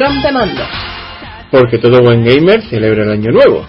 [0.00, 0.66] Gran demanda.
[1.50, 3.66] Porque todo buen gamer celebra el año nuevo.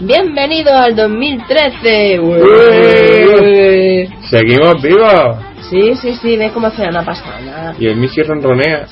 [0.00, 2.18] Bienvenido al 2013.
[2.20, 4.08] ¡Ué!
[4.30, 5.36] Seguimos vivos.
[5.68, 7.74] Sí, sí, sí, ves cómo hace una pasada.
[7.78, 8.86] Y el Missy ronronea.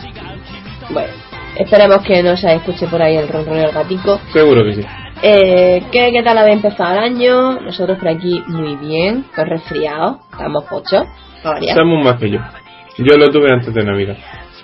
[0.90, 1.14] Bueno,
[1.58, 4.20] esperemos que no se escuche por ahí el ronroneo del gatico.
[4.34, 4.82] Seguro que sí.
[5.22, 7.58] Eh, ¿qué, ¿Qué tal había empezado el año?
[7.58, 11.04] Nosotros por aquí muy bien, con resfriado, estamos pochos.
[11.62, 12.38] Estamos más que yo.
[12.98, 14.18] Yo lo tuve antes de Navidad.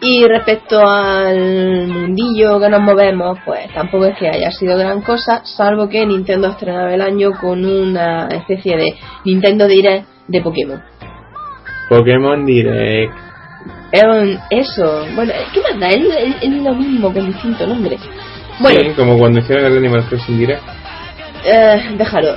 [0.05, 5.43] Y respecto al mundillo que nos movemos, pues tampoco es que haya sido gran cosa,
[5.45, 10.83] salvo que Nintendo ha estrenado el año con una especie de Nintendo Direct de Pokémon.
[11.89, 13.15] Pokémon Direct.
[14.51, 15.91] Eso, bueno, ¿qué más da?
[15.91, 17.97] Es lo mismo con distinto nombre.
[18.59, 20.63] Bueno, Sí, como cuando hicieron el Animal Crossing Direct.
[21.45, 21.81] Eh.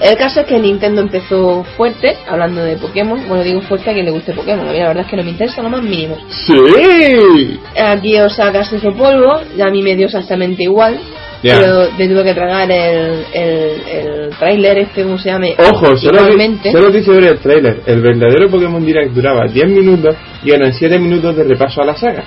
[0.01, 3.27] El caso es que Nintendo empezó fuerte, hablando de Pokémon.
[3.27, 4.67] Bueno, digo fuerte a quien le guste Pokémon.
[4.67, 6.17] A mí la verdad es que no me interesa lo más mínimo.
[6.29, 7.59] ¡Sí!
[7.77, 10.99] Aquí Osaka se hizo polvo, y a mí me dio exactamente igual.
[11.43, 11.59] Ya.
[11.59, 16.21] Pero me tuve que tragar el, el, el tráiler este, como se llame, Ojo, solo,
[16.21, 16.71] igualmente.
[16.71, 17.81] solo dice ver el trailer.
[17.85, 21.95] El verdadero Pokémon Direct duraba 10 minutos y eran 7 minutos de repaso a la
[21.95, 22.23] saga.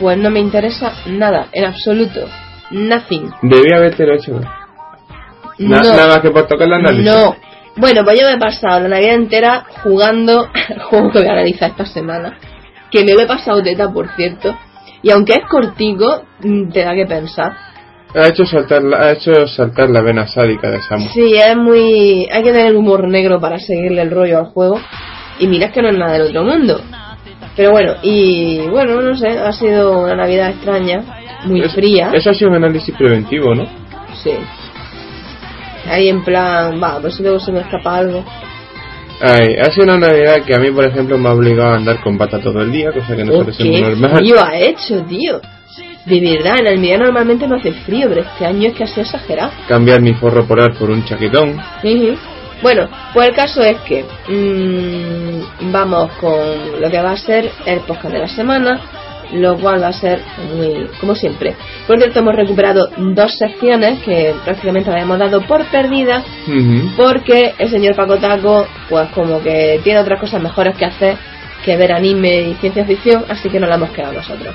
[0.00, 2.26] Pues no me interesa nada, en absoluto.
[2.70, 3.30] Nothing.
[3.42, 4.40] Debía haberte hecho.
[5.58, 5.88] Na- no.
[5.90, 7.04] Nada más que por tocar la nariz.
[7.04, 7.36] No.
[7.76, 11.32] Bueno, pues yo me he pasado la Navidad entera jugando al juego que voy a
[11.32, 12.38] analizar esta semana.
[12.90, 14.56] Que me lo he pasado teta, por cierto.
[15.02, 17.52] Y aunque es cortico, mm, te da que pensar.
[18.14, 21.12] Ha hecho saltar la, ha hecho saltar la vena sádica de Samus.
[21.12, 22.26] Sí, es muy...
[22.32, 24.80] Hay que tener humor negro para seguirle el rollo al juego.
[25.38, 26.80] Y mira que no es nada del otro mundo.
[27.56, 31.02] Pero bueno, y bueno, no sé, ha sido una Navidad extraña,
[31.44, 32.10] muy Es- fría.
[32.14, 33.66] Eso ha sido un análisis preventivo, ¿no?
[34.22, 34.32] Sí.
[35.88, 38.24] Ahí en plan, va, pues si luego se me escapa algo.
[39.20, 42.00] Ay, ha sido una Navidad que a mí, por ejemplo, me ha obligado a andar
[42.02, 44.16] con bata todo el día, cosa que no ¿O suele ser muy normal.
[44.18, 45.40] frío ha hecho, tío?
[46.04, 49.02] De verdad, en Almería normalmente no hace frío, pero este año es que ha sido
[49.02, 49.50] exagerado.
[49.68, 51.58] Cambiar mi forro polar por un chaquetón.
[51.82, 52.16] Ujú.
[52.62, 57.80] Bueno, pues el caso es que mm, vamos con lo que va a ser el
[57.80, 58.80] podcast de la semana,
[59.32, 60.20] lo cual va a ser
[60.54, 61.54] muy, como siempre.
[61.86, 66.24] Por cierto, hemos recuperado dos secciones que prácticamente las hemos dado por perdidas
[66.96, 71.16] porque el señor Paco Taco, pues como que tiene otras cosas mejores que hacer
[71.64, 74.54] que ver anime y ciencia ficción, así que nos la hemos quedado nosotros.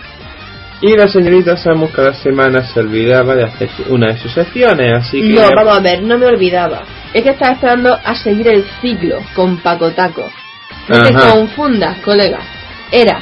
[0.82, 5.22] Y la señorita Samus cada semana se olvidaba de hacer una de sus secciones, así
[5.22, 5.34] que...
[5.34, 6.84] No, vamos a ver, no me olvidaba.
[7.14, 10.28] Es que estaba esperando a seguir el ciclo con Paco Taco.
[10.88, 12.40] No te confundas, colega.
[12.92, 13.22] Era,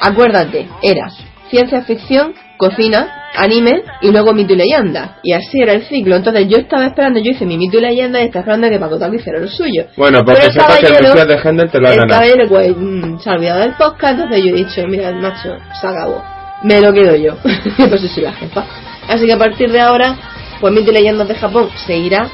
[0.00, 1.08] acuérdate, era
[1.50, 5.18] ciencia ficción, cocina, anime y luego mito y leyenda.
[5.22, 6.16] Y así era el ciclo.
[6.16, 8.98] Entonces yo estaba esperando, yo hice mi mito y leyenda y estaba esperando que Paco
[8.98, 9.86] Taco hiciera lo suyo.
[9.96, 12.48] Bueno, porque Pero el sepas que el Mesías de Handel te lo ha el caballero
[12.48, 16.22] pues mm, se ha olvidado del podcast, entonces yo he dicho, mira, macho, se acabó.
[16.62, 17.36] Me lo quedo yo.
[17.76, 18.64] pues yo soy la jefa.
[19.08, 20.16] Así que a partir de ahora,
[20.60, 22.28] pues Mito y Leyendas de Japón seguirá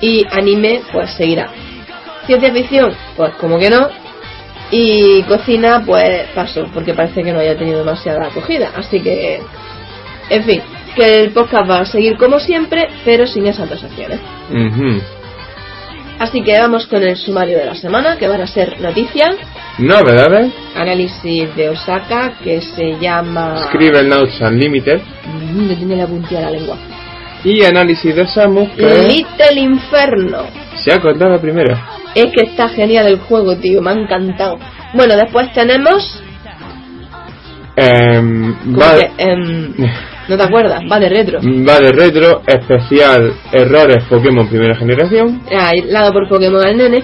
[0.00, 1.50] y anime pues seguirá.
[2.26, 3.88] Ciencia ficción, pues como que no.
[4.70, 8.70] Y cocina, pues paso, porque parece que no haya tenido demasiada acogida.
[8.76, 9.40] Así que,
[10.28, 10.62] en fin,
[10.94, 14.20] que el podcast va a seguir como siempre, pero sin esas dos acciones.
[16.18, 19.36] Así que vamos con el sumario de la semana, que van a ser noticias,
[19.80, 25.00] Novedades, análisis de Osaka que se llama Scribble Notes Unlimited.
[25.54, 26.76] Me tiene la puntilla de la lengua.
[27.44, 31.76] Y análisis de Samus que Little Inferno se ha contado primero.
[32.14, 34.58] es que está genial el juego tío me ha encantado
[34.94, 36.22] bueno después tenemos
[37.76, 39.72] Em, como va, que, em,
[40.28, 45.40] no te acuerdas va de retro va de retro, especial errores Pokémon primera generación.
[45.50, 47.02] aislado por Pokémon al nene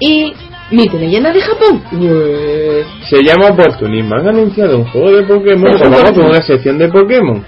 [0.00, 0.32] y
[0.72, 2.84] Mito leyenda de Japón Ué.
[3.08, 4.14] Se llama Opportunismo.
[4.14, 5.76] Han anunciado un juego de Pokémon.
[5.80, 7.44] Vamos con una sección de Pokémon.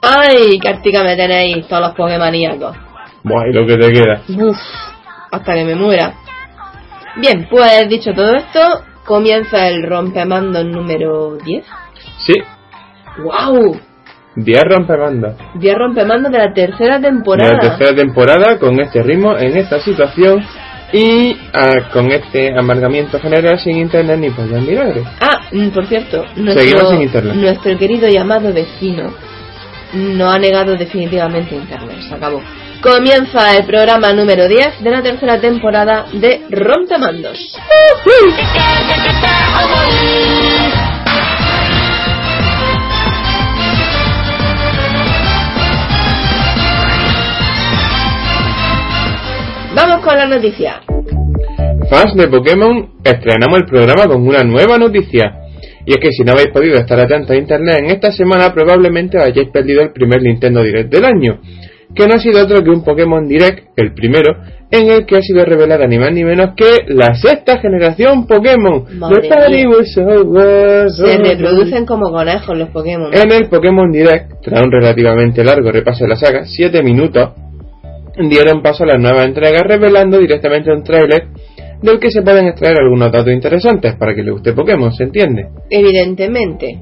[0.00, 2.87] ay cartica me tenéis todos los Pokémoníacos
[3.24, 4.22] Buah, y lo que te queda.
[4.28, 4.56] Uf,
[5.32, 6.14] hasta que me muera.
[7.16, 8.60] Bien, pues dicho todo esto,
[9.04, 11.64] comienza el rompemando número 10.
[12.18, 12.34] Sí,
[13.22, 13.80] ¡Wow!
[14.36, 15.34] 10 rompemandos.
[15.54, 17.54] 10 rompemandos de la tercera De temporada.
[17.54, 20.44] la tercera temporada con este ritmo, en esta situación
[20.92, 25.04] y ah, con este amargamiento general sin internet ni pollas milagres.
[25.20, 27.34] Ah, mm, por cierto, Seguimos nuestro, sin internet.
[27.34, 29.10] nuestro querido llamado vecino
[29.94, 31.98] no ha negado definitivamente internet.
[32.08, 32.40] Se acabó.
[32.82, 37.36] Comienza el programa número 10 de la tercera temporada de Rompemandos.
[49.74, 50.80] Vamos con la noticia.
[51.90, 55.34] Fans de Pokémon, estrenamos el programa con una nueva noticia.
[55.84, 59.18] Y es que si no habéis podido estar atentos a internet en esta semana, probablemente
[59.18, 61.40] hayáis perdido el primer Nintendo Direct del año,
[61.94, 64.36] que no ha sido otro que un Pokémon Direct, el primero,
[64.70, 68.84] en el que ha sido revelada ni más ni menos que la sexta generación Pokémon.
[70.90, 73.10] Se reproducen como conejos los Pokémon.
[73.14, 77.30] En el Pokémon Direct, tras un relativamente largo repaso de la saga, 7 minutos,
[78.28, 81.28] dieron paso a la nueva entrega revelando directamente un tráiler
[81.80, 85.48] del que se pueden extraer algunos datos interesantes para que le guste Pokémon, ¿se entiende?
[85.70, 86.80] Evidentemente.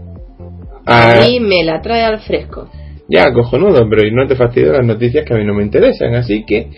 [0.87, 2.69] Ah, A mí me la trae al fresco.
[3.09, 6.15] Ya, cojonudo, pero y no te fastidio las noticias que a mí no me interesan,
[6.15, 6.71] así que...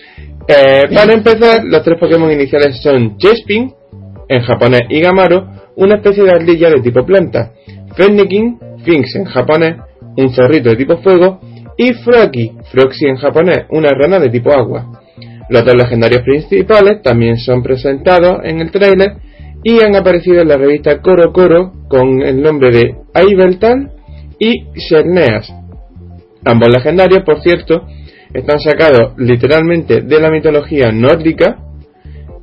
[0.49, 3.73] eh, para empezar, los tres Pokémon iniciales son Chespin,
[4.29, 7.53] en japonés, y Gamaro, una especie de ardilla de tipo planta,
[7.97, 9.77] Fennekin, Finks en japonés,
[10.17, 11.41] un zorrito de tipo fuego,
[11.79, 15.01] y Froakie, Froxy en japonés, una rana de tipo agua.
[15.49, 19.13] Los dos legendarios principales también son presentados en el tráiler
[19.63, 23.93] y han aparecido en la revista Coro Coro con el nombre de Aibeltal
[24.39, 25.51] y Cerneas.
[26.45, 27.87] Ambos legendarios, por cierto,
[28.33, 31.59] están sacados literalmente de la mitología nórdica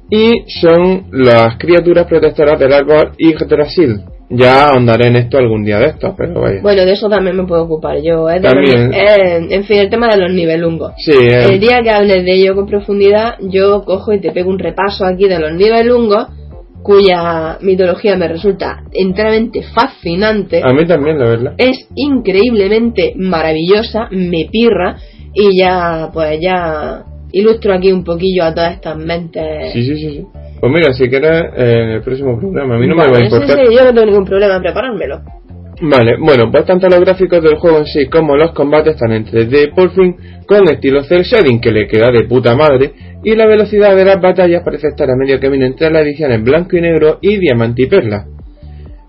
[0.10, 4.02] y son las criaturas protectoras del árbol Yggdrasil.
[4.28, 6.60] Ya ahondaré en esto algún día de estos, pero vaya.
[6.64, 8.28] Bueno, de eso también me puedo ocupar yo.
[8.28, 8.40] ¿eh?
[8.42, 8.88] También.
[8.88, 10.94] los- eh, en fin, el tema de los nivelungos.
[10.98, 14.50] Sí, eh, El día que hables de ello con profundidad, yo cojo y te pego
[14.50, 16.28] un repaso aquí de los nivelungos,
[16.86, 20.62] cuya mitología me resulta enteramente fascinante.
[20.64, 21.54] a mí también, la verdad.
[21.58, 24.98] Es increíblemente maravillosa, me pirra,
[25.34, 29.74] y ya, pues ya ilustro aquí un poquillo a todas estas mentes.
[29.74, 30.26] Sí, sí, sí, sí.
[30.62, 33.12] Pues mira, si quieres, eh, en el próximo programa, a mí no me va a
[33.14, 33.58] Vale, sí, importar.
[33.58, 35.22] sí, yo no tengo ningún problema en preparármelo.
[35.82, 39.26] Vale, bueno, pues tanto los gráficos del juego en sí como los combates están en
[39.26, 40.16] 3D por fin
[40.48, 42.94] con estilo cel shading que le queda de puta madre
[43.26, 46.44] y la velocidad de las batallas parece estar a medio camino entre la edición en
[46.44, 48.28] blanco y negro y diamante y perla.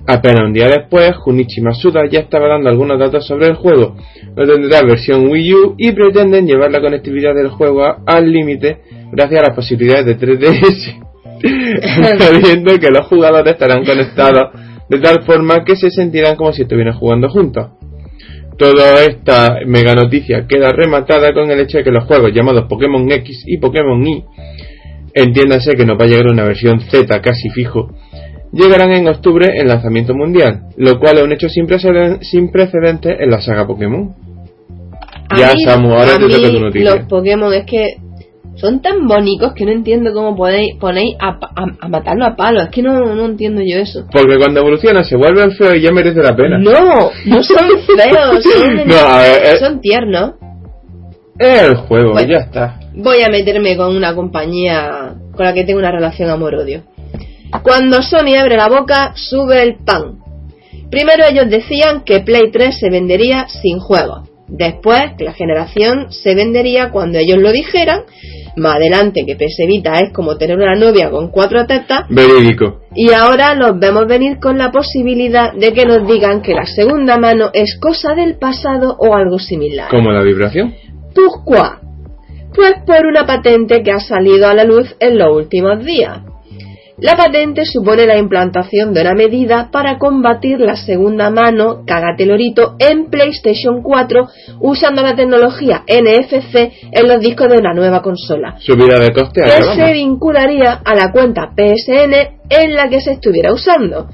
[0.06, 3.94] Apenas un día después, Junichi Masuda ya estaba dando algunos datos sobre el juego.
[4.34, 8.78] No tendrá versión Wii U y pretenden llevar la conectividad del juego al límite
[9.12, 11.02] gracias a las posibilidades de 3DS.
[12.18, 14.50] sabiendo que los jugadores estarán conectados
[14.88, 17.72] de tal forma que se sentirán como si estuvieran jugando juntos.
[18.58, 23.10] Toda esta mega noticia queda rematada con el hecho de que los juegos llamados Pokémon
[23.10, 24.24] X y Pokémon Y,
[25.14, 27.90] entiéndase que no va a llegar una versión Z casi fijo,
[28.52, 33.16] llegarán en octubre en lanzamiento mundial, lo cual es un hecho sin preceden- sin precedentes
[33.20, 34.14] en la saga Pokémon.
[35.28, 36.94] A Ya, mí- Samu, ahora a te toca tu noticia.
[36.96, 37.96] Los Pokémon es que
[38.56, 42.62] son tan bonitos que no entiendo cómo podéis ponéis a, a, a matarlo a palo.
[42.62, 44.06] Es que no, no entiendo yo eso.
[44.10, 46.58] Porque cuando evolucionan se vuelven feos y ya merece la pena.
[46.58, 49.58] No, no son feos, son, No, a ver, eh.
[49.58, 50.32] son tiernos.
[51.38, 52.28] El juego, Bueno.
[52.32, 52.80] ya está.
[52.94, 56.82] Voy a meterme con una compañía con la que tengo una relación amor-odio.
[57.62, 60.18] Cuando Sony abre la boca, sube el pan.
[60.90, 64.25] Primero ellos decían que Play 3 se vendería sin juegos.
[64.48, 68.02] Después que la generación se vendería cuando ellos lo dijeran.
[68.56, 72.08] Más adelante que PS Vita es como tener una novia con cuatro tetas.
[72.08, 72.82] Verídico.
[72.94, 77.18] Y ahora los vemos venir con la posibilidad de que nos digan que la segunda
[77.18, 79.90] mano es cosa del pasado o algo similar.
[79.90, 80.74] Como la vibración.
[81.14, 81.86] Pourquoi?
[82.54, 86.20] Pues por una patente que ha salido a la luz en los últimos días.
[86.98, 93.10] La patente supone la implantación de una medida para combatir la segunda mano, cagatelorito, en
[93.10, 94.26] PlayStation 4
[94.60, 99.58] usando la tecnología NFC en los discos de una nueva consola, Subida de coste a
[99.58, 102.14] que se vincularía a la cuenta PSN
[102.48, 104.08] en la que se estuviera usando.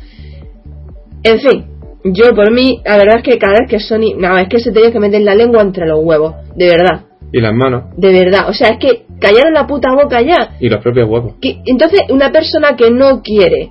[1.23, 1.67] En fin,
[2.03, 4.73] yo por mí, la verdad es que cada vez que Sony, no, es que se
[4.73, 7.12] tenía que meter la lengua entre los huevos, de verdad.
[7.33, 7.85] Y las manos.
[7.97, 10.57] De verdad, o sea, es que callaron la puta boca ya.
[10.61, 11.35] Y los propios huevos.
[11.41, 13.71] Que, entonces, una persona que no quiere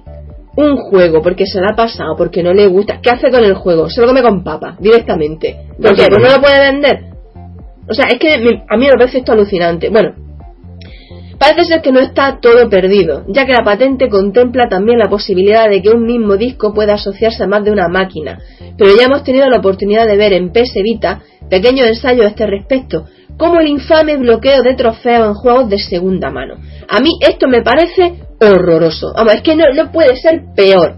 [0.56, 3.54] un juego porque se la ha pasado, porque no le gusta, ¿qué hace con el
[3.54, 3.90] juego?
[3.90, 5.56] Se lo come con papa, directamente.
[5.82, 6.08] ¿Por qué?
[6.10, 7.00] Pues no lo puede vender.
[7.90, 9.90] O sea, es que me- a mí me parece esto alucinante.
[9.90, 10.14] Bueno,
[11.40, 15.68] Parece ser que no está todo perdido, ya que la patente contempla también la posibilidad
[15.68, 18.38] de que un mismo disco pueda asociarse a más de una máquina,
[18.78, 22.46] pero ya hemos tenido la oportunidad de ver en PS Vita pequeños ensayos a este
[22.46, 23.06] respecto,
[23.42, 26.58] como el infame bloqueo de trofeos en juegos de segunda mano.
[26.88, 29.14] A mí esto me parece horroroso.
[29.16, 30.98] Vamos, es que no, no puede ser peor.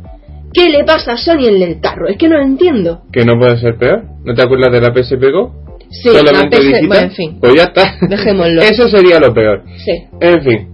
[0.53, 2.09] ¿Qué le pasa a Sony en el carro?
[2.09, 3.03] Es que no lo entiendo.
[3.13, 4.03] ¿Que no puede ser peor?
[4.25, 5.77] ¿No te acuerdas de la PSP Go?
[5.89, 7.39] Sí, Solamente la bueno, en fin.
[7.39, 7.95] Pues ya está.
[8.09, 8.61] Dejémoslo.
[8.61, 9.63] Eso sería lo peor.
[9.77, 10.03] Sí.
[10.19, 10.69] En fin.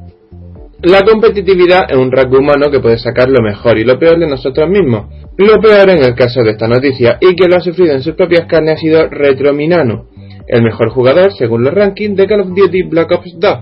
[0.81, 4.25] La competitividad es un rasgo humano que puede sacar lo mejor y lo peor de
[4.25, 5.05] nosotros mismos.
[5.37, 8.15] Lo peor en el caso de esta noticia, y que lo ha sufrido en sus
[8.15, 10.07] propias carnes, ha sido Retrominano,
[10.49, 13.57] el mejor jugador según los rankings de Call of Duty Black Ops 2,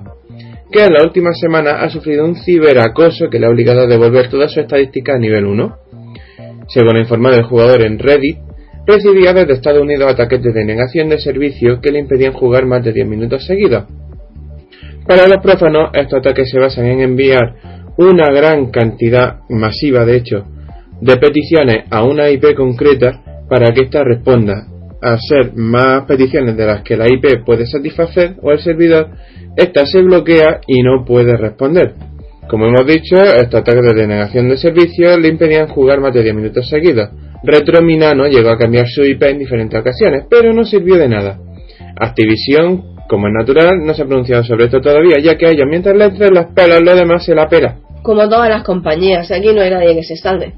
[0.71, 4.29] que en la última semana ha sufrido un ciberacoso que le ha obligado a devolver
[4.29, 5.77] todas sus estadísticas a nivel 1.
[6.69, 8.37] Según ha informado el jugador en Reddit,
[8.85, 12.93] recibía desde Estados Unidos ataques de denegación de servicio que le impedían jugar más de
[12.93, 13.83] 10 minutos seguidos.
[15.05, 17.55] Para los prófanos, estos ataques se basan en enviar
[17.97, 20.45] una gran cantidad, masiva de hecho,
[21.01, 24.67] de peticiones a una IP concreta para que ésta responda.
[25.01, 29.09] Ser más peticiones de las que la IP puede satisfacer o el servidor,
[29.55, 31.93] ésta se bloquea y no puede responder.
[32.49, 36.35] Como hemos dicho, estos ataques de denegación de servicio le impedían jugar más de 10
[36.35, 37.09] minutos seguidos.
[37.43, 41.39] Retrominano llegó a cambiar su IP en diferentes ocasiones, pero no sirvió de nada.
[41.99, 45.67] Activision, como es natural, no se ha pronunciado sobre esto todavía, ya que a ellos
[45.69, 47.75] mientras le entren las pelas, lo demás se la pela.
[48.01, 50.53] Como todas las compañías, aquí no hay nadie que se salve.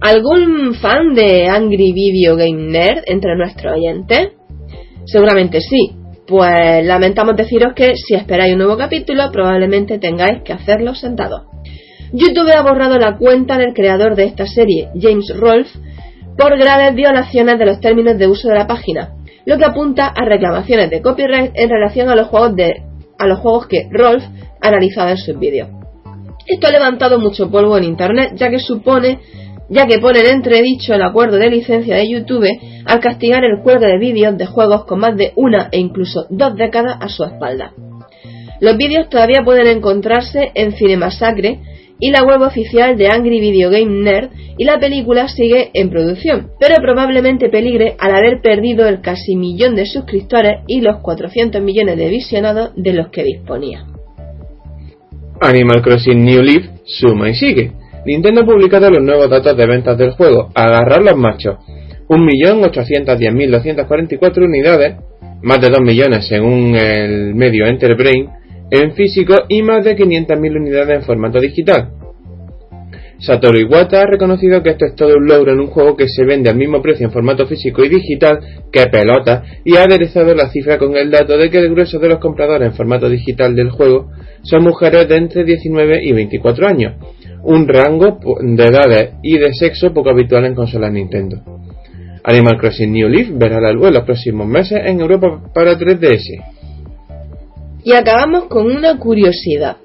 [0.00, 4.30] ¿Algún fan de Angry Video Game Nerd entre nuestros oyentes?
[5.04, 5.92] Seguramente sí.
[6.26, 11.42] Pues lamentamos deciros que si esperáis un nuevo capítulo, probablemente tengáis que hacerlo sentados.
[12.12, 15.78] YouTube ha borrado la cuenta del creador de esta serie, James Rolfe,
[16.38, 20.24] por graves violaciones de los términos de uso de la página, lo que apunta a
[20.24, 22.84] reclamaciones de copyright en relación a los juegos de
[23.18, 24.26] a los juegos que Rolfe
[24.62, 25.68] ha analizado en sus vídeos.
[26.46, 29.18] Esto ha levantado mucho polvo en internet, ya que supone
[29.70, 32.46] ya que pone en entredicho el acuerdo de licencia de YouTube
[32.84, 36.56] al castigar el cuelgue de vídeos de juegos con más de una e incluso dos
[36.56, 37.72] décadas a su espalda.
[38.60, 41.60] Los vídeos todavía pueden encontrarse en Cinemasacre
[42.00, 46.50] y la web oficial de Angry Video Game Nerd y la película sigue en producción,
[46.58, 51.96] pero probablemente peligre al haber perdido el casi millón de suscriptores y los 400 millones
[51.96, 53.86] de visionados de los que disponía.
[55.40, 57.79] Animal Crossing New Leaf suma y sigue.
[58.04, 60.50] Nintendo ha publicado los nuevos datos de ventas del juego.
[60.54, 61.56] Agarrar los machos.
[62.08, 64.96] 1.810.244 unidades,
[65.42, 68.28] más de 2 millones según el medio Enterbrain,
[68.70, 71.90] en físico y más de 500.000 unidades en formato digital.
[73.20, 76.24] Satoru Iwata ha reconocido que esto es todo un logro en un juego que se
[76.24, 78.40] vende al mismo precio en formato físico y digital
[78.72, 82.08] que pelota y ha aderezado la cifra con el dato de que el grueso de
[82.08, 84.10] los compradores en formato digital del juego
[84.42, 86.94] son mujeres de entre 19 y 24 años,
[87.42, 91.38] un rango de edades y de sexo poco habitual en consolas Nintendo.
[92.22, 96.44] Animal Crossing New Leaf verá la luz en los próximos meses en Europa para 3DS.
[97.82, 99.76] Y acabamos con una curiosidad.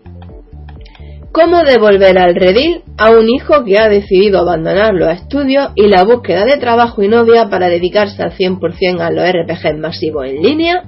[1.32, 6.04] ¿Cómo devolver al redil a un hijo que ha decidido abandonar los estudios y la
[6.04, 10.84] búsqueda de trabajo y novia para dedicarse al 100% a los RPG masivos en línea?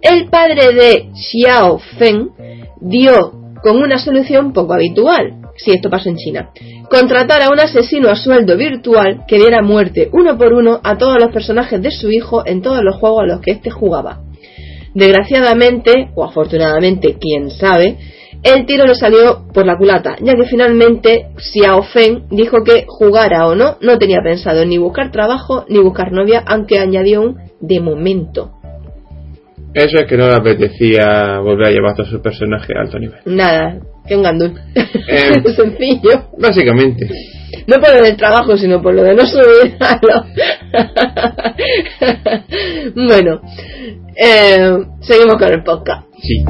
[0.00, 2.30] El padre de Xiao Feng
[2.80, 5.41] dio con una solución poco habitual.
[5.56, 6.50] Si esto pasó en China.
[6.90, 11.18] Contratar a un asesino a sueldo virtual que diera muerte uno por uno a todos
[11.18, 14.20] los personajes de su hijo en todos los juegos a los que éste jugaba.
[14.94, 17.96] Desgraciadamente, o afortunadamente, quién sabe,
[18.42, 23.46] el tiro le salió por la culata, ya que finalmente Xiao Feng dijo que jugara
[23.46, 27.80] o no, no tenía pensado ni buscar trabajo ni buscar novia, aunque añadió un de
[27.80, 28.50] momento.
[29.74, 32.98] Eso es que no le apetecía volver a llevar a todos sus personajes a alto
[32.98, 33.20] nivel.
[33.24, 34.60] Nada, que un gandul.
[34.74, 35.42] Eh.
[35.56, 36.28] Sencillo.
[36.38, 37.08] Básicamente.
[37.66, 40.26] No por lo del trabajo, sino por lo de no subir a los...
[42.94, 43.40] bueno,
[44.16, 46.06] eh, seguimos con el podcast.
[46.20, 46.44] Sí.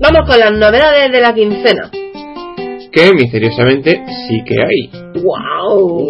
[0.00, 1.90] Vamos con las novedades de la quincena.
[2.98, 5.22] Que misteriosamente sí que hay.
[5.22, 6.08] ¡Wow!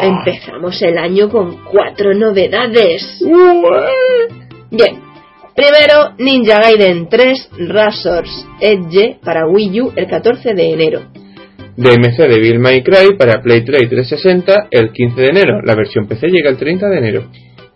[0.00, 3.22] Empezamos el año con cuatro novedades.
[4.68, 5.00] Bien.
[5.54, 11.02] Primero, Ninja Gaiden 3 Razor's Edge para Wii U el 14 de enero.
[11.76, 15.60] DMC de Bill May Cry para Play 3 y 360 el 15 de enero.
[15.62, 17.26] La versión PC llega el 30 de enero.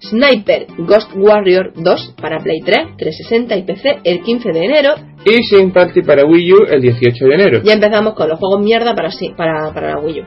[0.01, 4.95] Sniper Ghost Warrior 2 para Play 3, 360 y PC el 15 de enero.
[5.25, 7.61] Y Sing Party para Wii U el 18 de enero.
[7.65, 10.25] Ya empezamos con los juegos mierda para, sí- para, para la Wii U.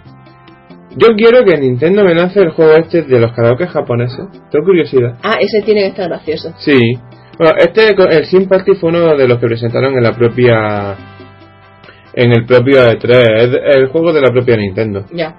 [0.98, 4.26] Yo quiero que Nintendo me lance el juego este de los karaoke japoneses.
[4.52, 5.18] Tengo curiosidad.
[5.24, 6.54] Ah, ese tiene que estar gracioso.
[6.60, 6.78] Sí.
[7.38, 10.98] Bueno, este, el Sympathy fue uno de los que presentaron en la propia.
[12.14, 13.10] En el propio E3.
[13.38, 15.06] Es el juego de la propia Nintendo.
[15.14, 15.34] Ya.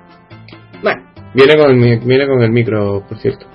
[0.83, 1.03] Bueno.
[1.35, 3.47] Viene con el, viene con el micro, por cierto.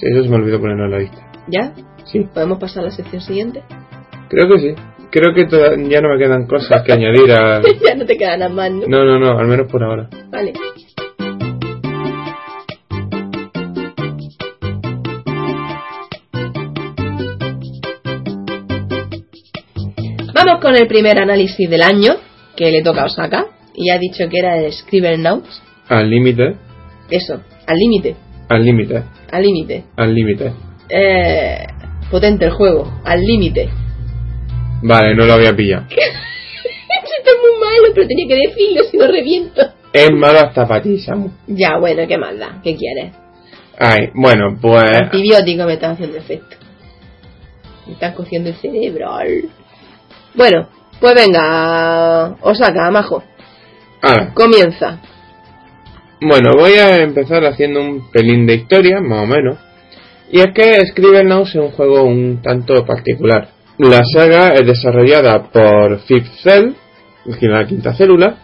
[0.00, 1.30] Sí, eso se me olvidó ponerlo en la lista.
[1.48, 1.74] ¿Ya?
[2.06, 3.62] Sí, ¿Podemos pasar a la sección siguiente?
[4.30, 4.74] creo que sí.
[5.10, 5.44] Creo que
[5.88, 7.60] ya no me quedan cosas que añadir a.
[7.84, 8.86] ya no te queda nada más, ¿no?
[8.86, 10.08] No, no, no, al menos por ahora.
[10.30, 10.52] Vale.
[20.34, 22.14] Vamos con el primer análisis del año
[22.56, 23.46] que le toca a Osaka.
[23.74, 25.62] Y ha dicho que era el Scribblenauts.
[25.88, 26.56] Al límite,
[27.10, 28.16] Eso, al límite.
[28.50, 29.02] Al límite,
[29.32, 29.84] Al límite.
[29.96, 30.52] al límite.
[30.88, 31.66] Eh,
[32.10, 33.70] potente el juego, al límite.
[34.82, 35.84] Vale, no lo había pillado.
[35.90, 39.62] Esto es muy malo, pero tenía que decirlo si no reviento.
[39.92, 41.30] Es malo hasta para ti, Samu.
[41.46, 42.60] Ya, bueno, ¿qué más da?
[42.62, 43.12] ¿Qué quieres?
[43.78, 44.84] Ay, bueno, pues.
[44.84, 46.56] Antibiótico me están haciendo efecto.
[47.86, 49.10] Me están cogiendo el cerebro.
[50.34, 50.68] Bueno,
[51.00, 53.22] pues venga, Osaka, majo.
[54.02, 55.00] Ah, Comienza.
[56.20, 59.58] Bueno, voy a empezar haciendo un pelín de historia, más o menos.
[60.30, 63.48] Y es que Scribblenauts es un juego un tanto particular.
[63.78, 66.72] La saga es desarrollada por Fifth Cell,
[67.40, 68.36] la quinta célula,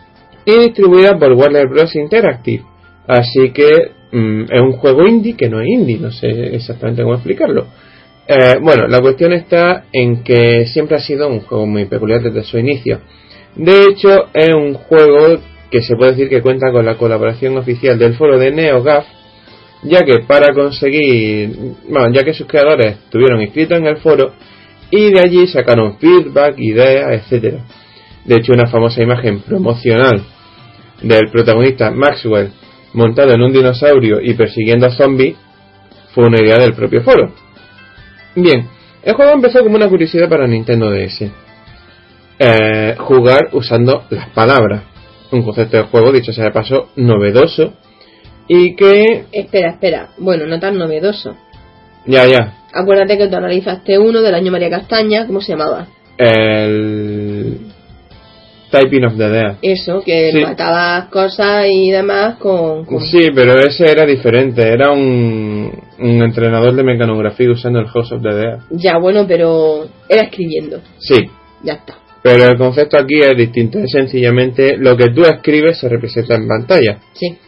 [0.45, 1.95] y distribuida por Warner Bros.
[1.95, 2.65] Interactive.
[3.07, 7.15] Así que mm, es un juego indie que no es indie, no sé exactamente cómo
[7.15, 7.67] explicarlo.
[8.27, 12.43] Eh, bueno, la cuestión está en que siempre ha sido un juego muy peculiar desde
[12.43, 13.01] su inicio.
[13.55, 15.39] De hecho, es un juego
[15.71, 19.05] que se puede decir que cuenta con la colaboración oficial del foro de NeoGAF,
[19.83, 21.57] ya que para conseguir,
[21.89, 24.33] bueno, ya que sus creadores estuvieron inscritos en el foro
[24.91, 27.65] y de allí sacaron feedback, ideas, etcétera.
[28.25, 30.23] De hecho, una famosa imagen promocional
[31.03, 32.51] del protagonista Maxwell
[32.93, 35.37] montado en un dinosaurio y persiguiendo a zombies
[36.15, 37.33] fue una idea del propio foro.
[38.35, 38.69] Bien,
[39.03, 41.31] el juego empezó como una curiosidad para Nintendo DS.
[42.39, 44.83] Eh, jugar usando las palabras.
[45.33, 47.73] Un concepto de juego, dicho sea de paso, novedoso.
[48.49, 49.25] Y que...
[49.33, 50.11] Espera, espera.
[50.19, 51.35] Bueno, no tan novedoso.
[52.07, 52.59] Ya, ya.
[52.73, 55.87] Acuérdate que tú analizaste uno del año María Castaña, ¿cómo se llamaba?
[56.19, 57.59] El...
[58.71, 59.57] Typing of the Dead.
[59.63, 60.41] Eso, que Sí.
[60.43, 62.85] matabas cosas y demás con...
[62.85, 64.63] con- Sí, pero ese era diferente.
[64.63, 68.59] Era un, un entrenador de mecanografía usando el House of the Dead.
[68.71, 70.81] Ya, bueno, pero era escribiendo.
[70.99, 71.15] Sí,
[71.63, 71.95] Ya está.
[72.27, 73.79] Pero el concepto aquí es distinto.
[73.79, 76.99] Es sencillamente lo que tú escribes se representa en pantalla.
[77.13, 77.39] Sí.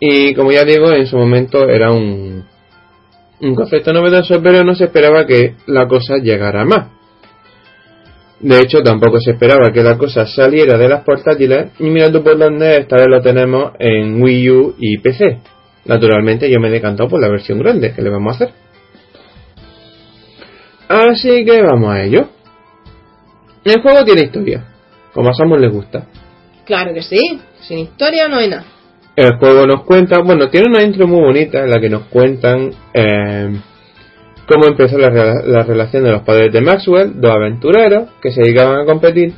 [0.00, 2.44] Y como ya digo, en su momento era un,
[3.40, 6.88] un concepto novedoso, pero no se esperaba que la cosa llegara más.
[8.40, 11.70] De hecho, tampoco se esperaba que la cosa saliera de las portátiles.
[11.78, 15.38] Y mira tú por dónde esta vez lo tenemos en Wii U y PC.
[15.84, 17.94] Naturalmente, yo me he decantado por la versión grande.
[17.94, 18.54] que le vamos a hacer?
[20.88, 22.35] Así que vamos a ello.
[23.66, 24.64] El juego tiene historia,
[25.12, 26.06] como a Samuel le gusta.
[26.64, 27.18] Claro que sí.
[27.62, 28.64] Sin historia no hay nada.
[29.16, 32.70] El juego nos cuenta, bueno, tiene una intro muy bonita en la que nos cuentan
[32.94, 33.50] eh,
[34.46, 38.78] cómo empezó la, la relación de los padres de Maxwell, dos aventureros que se dedicaban
[38.78, 39.32] a competir.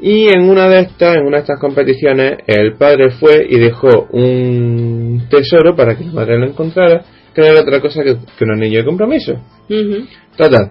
[0.00, 4.08] Y en una de estas, en una de estas competiciones, el padre fue y dejó
[4.12, 8.44] un tesoro para que la madre lo encontrara, que no era otra cosa que, que
[8.44, 9.34] un anillo de compromiso.
[10.34, 10.70] Total.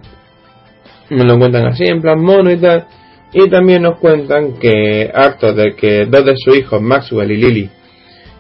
[1.10, 2.86] Me lo cuentan así, en plan mono y tal.
[3.34, 7.70] Y también nos cuentan que, hartos de que dos de sus hijos, Maxwell y Lily,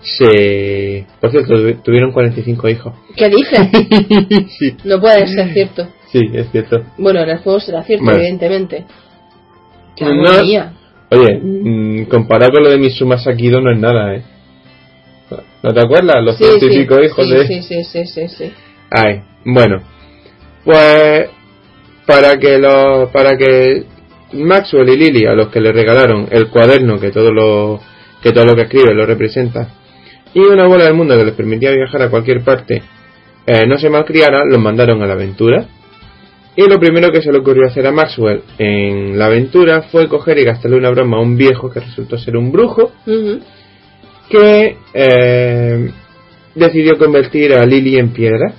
[0.01, 1.05] se.
[1.19, 2.93] Por cierto, tuvi- tuvieron 45 hijos.
[3.15, 3.59] ¿Qué dices?
[4.59, 5.87] sí, No puede ser cierto.
[6.11, 6.83] sí, es cierto.
[6.97, 8.19] Bueno, en el juego será cierto, Bueno.
[8.19, 8.85] evidentemente.
[9.95, 10.71] Qué No-.
[11.11, 14.23] Oye, mm, comparado con lo de Mitsuma Sakido no es nada, ¿eh?
[15.63, 16.23] ¿No te acuerdas?
[16.23, 17.47] Los Sí, pico hijos sí, de.
[17.47, 18.51] sí, sí, sí, sí, sí.
[18.91, 19.81] Ay, bueno.
[20.63, 21.29] Pues
[22.09, 23.83] para que los para que
[24.33, 27.79] Maxwell y Lily a los que le regalaron el cuaderno que todo lo
[28.21, 29.69] que todo lo que escribe lo representa
[30.33, 32.81] y una bola del mundo que les permitía viajar a cualquier parte
[33.51, 35.65] eh, no se malcriara, los mandaron a la aventura.
[36.55, 40.37] Y lo primero que se le ocurrió hacer a Maxwell en la aventura fue coger
[40.37, 42.91] y gastarle una broma a un viejo que resultó ser un brujo
[44.29, 45.91] que eh,
[46.53, 48.53] decidió convertir a Lily en piedra.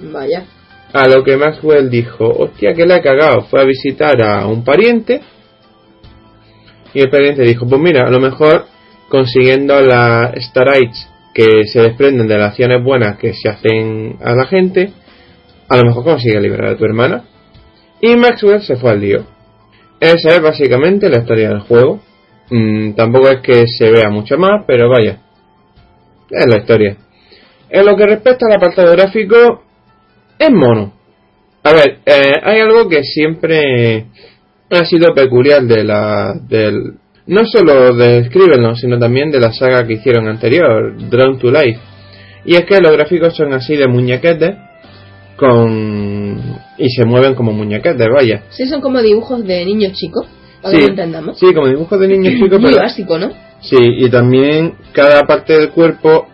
[0.00, 0.44] Vaya.
[0.92, 3.42] A lo que Maxwell dijo, hostia, que la he cagado.
[3.42, 5.20] Fue a visitar a un pariente.
[6.94, 8.66] Y el pariente dijo, pues mira, a lo mejor
[9.08, 14.46] consiguiendo las Starites que se desprenden de las acciones buenas que se hacen a la
[14.46, 14.92] gente,
[15.68, 17.24] a lo mejor consigue liberar a tu hermana.
[18.00, 19.26] Y Maxwell se fue al lío.
[20.00, 22.00] Esa es básicamente la historia del juego.
[22.50, 25.18] Mm, tampoco es que se vea mucho más, pero vaya.
[26.30, 26.96] es la historia.
[27.70, 29.64] En lo que respecta al apartado gráfico,
[30.38, 30.92] es mono.
[31.64, 34.06] A ver, eh, hay algo que siempre
[34.70, 36.94] ha sido peculiar de la, del,
[37.26, 41.78] no solo de Scribblenauts, sino también de la saga que hicieron anterior, Drawn to Life.
[42.44, 44.54] Y es que los gráficos son así de muñequetes,
[45.36, 48.42] con y se mueven como muñequetes, vaya.
[48.50, 50.26] Sí, son como dibujos de niños chicos,
[50.62, 51.38] para Sí, que lo entendamos.
[51.38, 53.30] sí, como dibujos de niños chicos, Muy pero básico, ¿no?
[53.60, 56.28] Sí, y también cada parte del cuerpo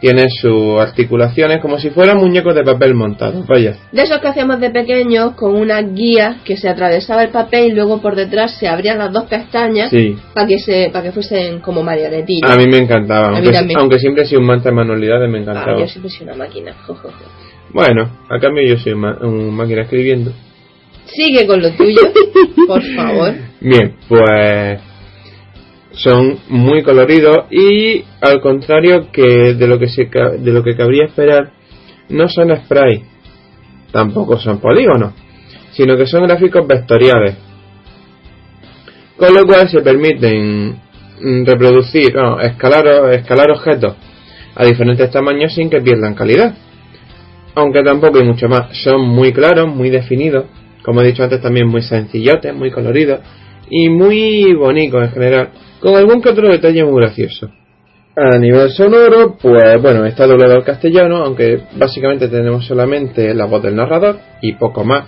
[0.00, 3.76] tiene sus articulaciones como si fueran muñecos de papel montados, vaya.
[3.92, 7.72] De esos que hacíamos de pequeños con una guía que se atravesaba el papel y
[7.72, 10.16] luego por detrás se abrían las dos pestañas Sí.
[10.34, 12.50] para que se para que fuesen como marionetillas.
[12.50, 15.38] A mí me encantaba, mí aunque, aunque siempre he sido un manta de manualidades, me
[15.38, 15.78] Ah, encantaba.
[15.78, 16.72] yo siempre soy una máquina.
[16.86, 17.24] jo, jo, jo.
[17.72, 20.32] Bueno, a cambio yo soy ma- un máquina escribiendo.
[21.06, 22.00] Sigue con lo tuyo,
[22.66, 23.34] por favor.
[23.60, 24.80] Bien, pues
[25.92, 31.06] son muy coloridos y al contrario que de lo que se de lo que cabría
[31.06, 31.50] esperar,
[32.08, 33.04] no son spray,
[33.92, 35.12] tampoco son polígonos,
[35.72, 37.36] sino que son gráficos vectoriales.
[39.16, 40.70] Con lo cual se permiten
[41.20, 43.94] mm, reproducir, no, escalar, escalar objetos
[44.54, 46.54] a diferentes tamaños sin que pierdan calidad.
[47.54, 50.46] Aunque tampoco hay mucho más, son muy claros, muy definidos,
[50.82, 53.20] como he dicho antes también muy sencillotes, muy coloridos
[53.68, 55.50] y muy bonitos en general,
[55.80, 57.50] con algún que otro detalle muy gracioso.
[58.16, 63.62] A nivel sonoro, pues bueno, está doblado al castellano, aunque básicamente tenemos solamente la voz
[63.62, 65.06] del narrador y poco más.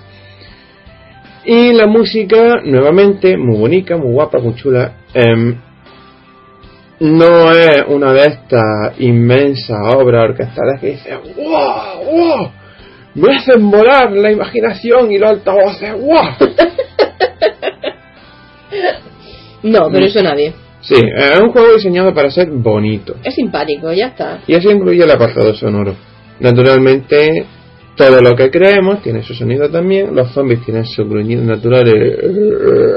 [1.44, 4.92] Y la música, nuevamente, muy bonita, muy guapa, muy chula.
[5.12, 5.56] Em,
[7.00, 12.04] no es una de estas inmensas obras orquestales que dice ¡Wow!
[12.04, 12.50] ¡Wow!
[13.14, 16.36] Me hacen volar la imaginación y los altavoces ¡Wow!
[19.62, 20.52] No, pero eso nadie.
[20.80, 23.14] Sí, es un juego diseñado para ser bonito.
[23.22, 24.40] Es simpático, ya está.
[24.46, 25.94] Y eso incluye el apartado sonoro.
[26.40, 27.46] Naturalmente,
[27.96, 30.14] todo lo que creemos tiene su sonido también.
[30.14, 31.84] Los zombies tienen su gruñido natural.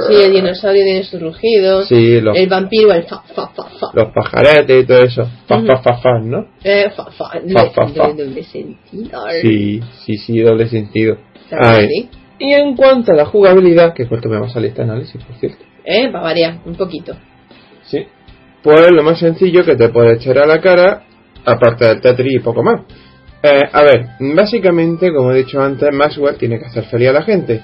[0.08, 1.84] Sí, el dinosaurio tiene su rugido.
[1.84, 3.88] Sí, los, El vampiro, el fa, fa, fa, fa.
[3.93, 5.28] los pajaretes y todo eso.
[5.45, 6.47] Fa, fa, fa, fa, ¿no?
[6.63, 7.34] Eh, fa, fa.
[7.54, 8.08] Fa, fa, fa.
[8.08, 9.21] Doble, doble sentido.
[9.41, 11.17] Sí, sí, sí, doble sentido.
[11.51, 12.10] Ay.
[12.39, 15.36] Y en cuanto a la jugabilidad, que corto me va a salir este análisis, por
[15.38, 15.63] cierto.
[15.85, 17.15] Eh, para variar, un poquito.
[17.83, 18.07] Sí.
[18.63, 21.03] Pues lo más sencillo que te puede echar a la cara,
[21.45, 22.81] aparte del Tetris y poco más.
[23.43, 27.21] Eh, a ver, básicamente, como he dicho antes, Maxwell tiene que hacer feliz a la
[27.21, 27.61] gente.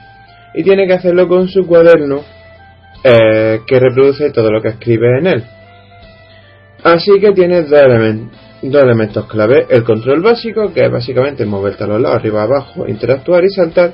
[0.53, 2.21] Y tiene que hacerlo con su cuaderno,
[3.03, 5.43] eh, que reproduce todo lo que escribe en él.
[6.83, 7.89] Así que tiene dos,
[8.61, 9.65] dos elementos clave.
[9.69, 13.93] El control básico, que es básicamente moverte a los lados, arriba, abajo, interactuar y saltar.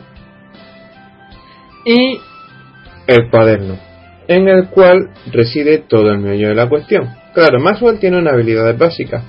[1.85, 2.19] Y
[3.07, 3.77] el cuaderno,
[4.27, 7.09] en el cual reside todo el meollo de la cuestión.
[7.33, 9.23] Claro, Maxwell tiene unas habilidades básicas,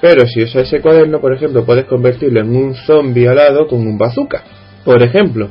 [0.00, 3.98] pero si usas ese cuaderno, por ejemplo, puedes convertirlo en un zombie alado con un
[3.98, 4.42] bazooka,
[4.84, 5.50] por ejemplo.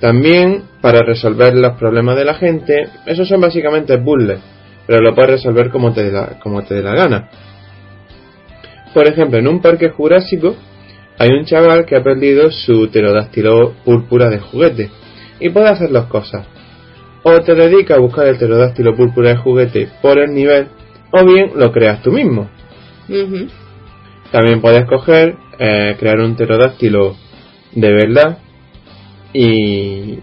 [0.00, 4.40] También, para resolver los problemas de la gente, esos son básicamente puzzles,
[4.86, 7.28] pero lo puedes resolver como te dé la, como te dé la gana.
[8.92, 10.56] Por ejemplo, en un parque jurásico
[11.18, 14.90] hay un chaval que ha perdido su pterodáctilo púrpura de juguete
[15.38, 16.46] y puede hacer dos cosas.
[17.24, 20.68] O te dedicas a buscar el pterodáctilo púrpura de juguete por el nivel,
[21.12, 22.48] o bien lo creas tú mismo.
[24.30, 27.16] También puedes coger, eh, crear un pterodáctilo
[27.74, 28.38] de verdad
[29.32, 30.18] y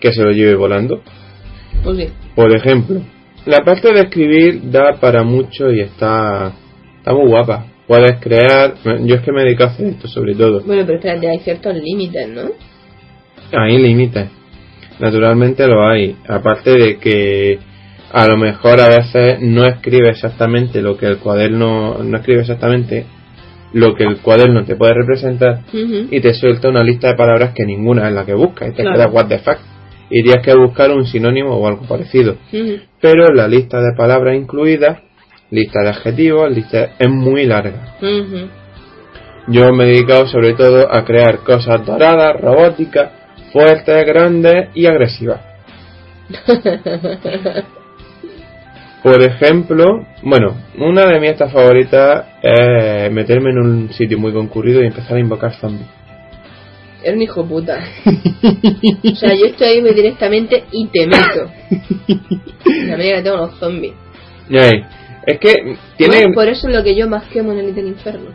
[0.00, 1.02] que se lo lleve volando.
[1.82, 2.12] Pues.
[2.34, 3.00] Por ejemplo,
[3.46, 6.52] la parte de escribir da para mucho y está,
[6.98, 7.66] está muy guapa.
[7.86, 10.62] Puedes crear, yo es que me dedico a hacer esto sobre todo.
[10.64, 12.50] Bueno, pero espérate, hay ciertos límites, ¿no?
[13.52, 14.28] Hay límites.
[15.00, 16.16] Naturalmente lo hay.
[16.28, 17.58] Aparte de que
[18.12, 23.06] a lo mejor a veces no escribe exactamente lo que el cuaderno, no escribe exactamente
[23.72, 27.64] lo que el cuaderno te puede representar y te suelta una lista de palabras que
[27.64, 28.96] ninguna es la que buscas y te Claro.
[28.96, 29.58] quedas what the fuck.
[30.10, 32.36] Irías que buscar un sinónimo o algo parecido.
[33.00, 34.98] Pero la lista de palabras incluidas,
[35.50, 37.96] lista de adjetivos, lista es muy larga.
[38.00, 38.48] Ujú.
[39.48, 43.10] Yo me he dedicado sobre todo a crear cosas doradas, robóticas,
[43.54, 45.40] fuertes, grandes y agresivas.
[49.04, 54.82] Por ejemplo, bueno, una de mis estas favoritas es meterme en un sitio muy concurrido
[54.82, 55.86] y empezar a invocar zombies.
[57.02, 57.84] Eres un hijo puta.
[58.06, 61.50] o sea, yo estoy ahí muy directamente y te meto.
[62.64, 63.92] La manera que tengo los zombies.
[64.50, 64.84] Ay,
[65.26, 67.88] es que tiene, Bueno, por eso es lo que yo más quemo en el Little
[67.88, 68.30] Inferno.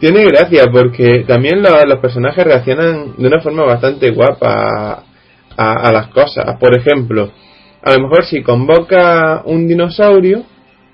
[0.00, 5.04] Tiene gracia porque también lo- los personajes reaccionan de una forma bastante guapa
[5.56, 6.58] a, a las cosas.
[6.58, 7.30] Por ejemplo,
[7.82, 10.44] a lo mejor si convoca un dinosaurio,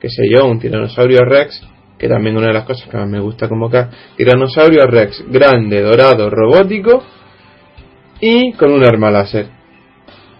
[0.00, 1.62] que sé yo, un tiranosaurio rex,
[1.98, 3.88] que también una de las cosas que más me gusta convocar.
[4.16, 7.04] Tiranosaurio Rex, grande, dorado, robótico
[8.20, 9.46] y con un arma láser.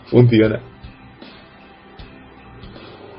[0.07, 0.61] Funciona.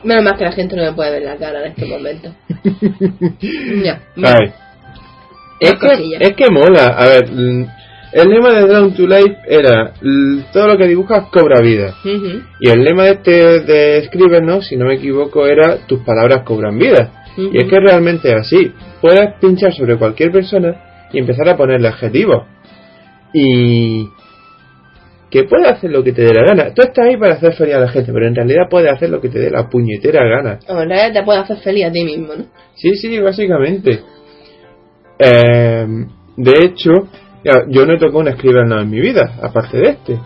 [0.03, 2.35] Menos mal que la gente no me puede ver la cara en este momento.
[3.83, 4.01] ya.
[5.63, 6.87] Es que, es que mola.
[6.97, 7.67] A ver, mm,
[8.13, 9.93] el lema de Drawn to Life era
[10.51, 11.95] todo lo que dibujas cobra vida.
[12.59, 17.23] Y el lema este de Scrivener, si no me equivoco, era tus palabras cobran vida.
[17.35, 18.71] Y es que realmente es así.
[19.01, 22.43] Puedes pinchar sobre cualquier persona y empezar a ponerle adjetivos.
[23.33, 24.07] Y
[25.31, 26.73] que puede hacer lo que te dé la gana.
[26.75, 29.19] Tú estás ahí para hacer feliz a la gente, pero en realidad puedes hacer lo
[29.19, 30.59] que te dé la puñetera gana.
[30.67, 32.45] O en realidad te puede hacer feliz a ti mismo, ¿no?
[32.75, 34.01] Sí, sí, básicamente.
[35.19, 35.87] Eh,
[36.37, 37.07] de hecho,
[37.69, 40.19] yo no he tocado un Scrivener en mi vida, aparte de este.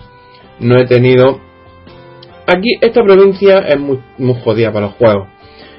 [0.60, 1.40] No he tenido...
[2.48, 5.28] Aquí, esta provincia es muy, muy jodida para los juegos.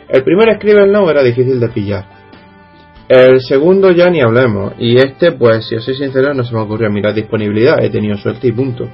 [0.08, 2.04] El primer Scrivener era difícil de pillar.
[3.08, 4.74] El segundo ya ni hablemos.
[4.78, 7.82] Y este, pues, si os soy sincero, no se me ocurrió mirar disponibilidad.
[7.82, 8.86] He tenido suerte y punto.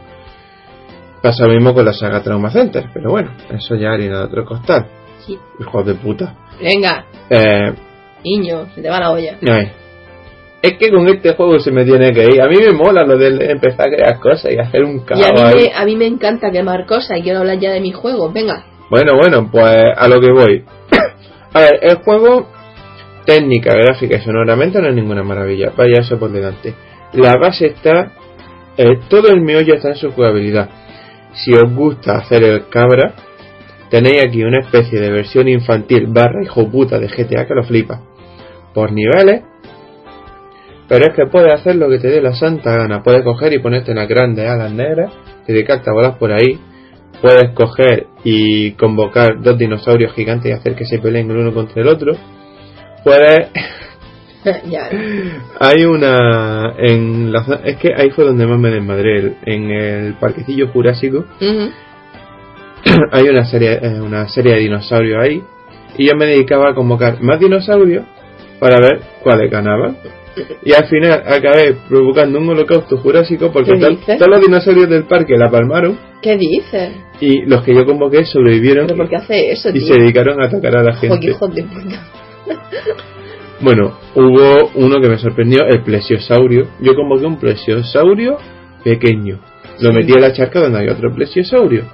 [1.21, 2.85] Pasa lo mismo con la saga Trauma Center.
[2.93, 4.87] Pero bueno, eso ya harina de otro costal.
[5.27, 5.37] Sí.
[5.59, 6.35] Hijos de puta.
[6.61, 7.73] Venga, Eh,
[8.25, 9.37] niño, se te va la olla.
[9.43, 9.73] Ay.
[10.65, 12.41] Es que con este juego se me tiene que ir.
[12.41, 15.21] A mí me mola lo de empezar a crear cosas y hacer un Y caos
[15.23, 17.95] a mí, me, a mí me encanta quemar cosas y quiero hablar ya de mis
[17.95, 18.33] juegos.
[18.33, 18.65] Venga.
[18.89, 20.65] Bueno, bueno, pues a lo que voy.
[21.53, 22.49] a ver, el juego,
[23.27, 25.71] técnica, gráfica y sonoramente no es ninguna maravilla.
[25.77, 26.73] Vaya eso por delante.
[27.13, 28.13] La base está,
[28.79, 30.71] eh, todo el meollo está en su jugabilidad.
[31.35, 33.13] Si os gusta hacer el cabra,
[33.91, 38.01] tenéis aquí una especie de versión infantil barra hijo puta de GTA que lo flipa.
[38.73, 39.43] Por niveles,
[40.89, 43.03] pero es que puedes hacer lo que te dé la santa gana.
[43.03, 45.13] Puedes coger y ponerte unas grandes alas negras,
[45.47, 46.59] dedicarte a volar por ahí.
[47.23, 51.81] Puedes coger y convocar dos dinosaurios gigantes y hacer que se peleen el uno contra
[51.81, 52.13] el otro.
[53.03, 53.49] Puedes
[55.61, 60.69] hay una en la es que ahí fue donde más me desmadré en el parquecillo
[60.69, 61.25] jurásico
[63.13, 65.43] hay una serie eh, una serie de dinosaurios ahí
[65.97, 68.05] y yo me dedicaba a convocar más dinosaurios
[68.61, 69.97] para ver cuáles ganaban
[70.65, 75.51] y al final acabé provocando un holocausto jurásico porque todos los dinosaurios del parque la
[75.51, 76.91] palmaron ¿Qué dices?
[77.21, 80.47] y los que yo convoqué sobrevivieron ¿Pero por qué hace eso, y se dedicaron a
[80.47, 82.03] atacar a la gente hijo de puta.
[83.61, 86.67] Bueno, hubo uno que me sorprendió, el plesiosaurio.
[86.81, 88.37] Yo convoqué un plesiosaurio
[88.83, 89.39] pequeño.
[89.81, 89.97] Lo Sí.
[89.97, 91.85] metí en la charca donde hay otro plesiosaurio.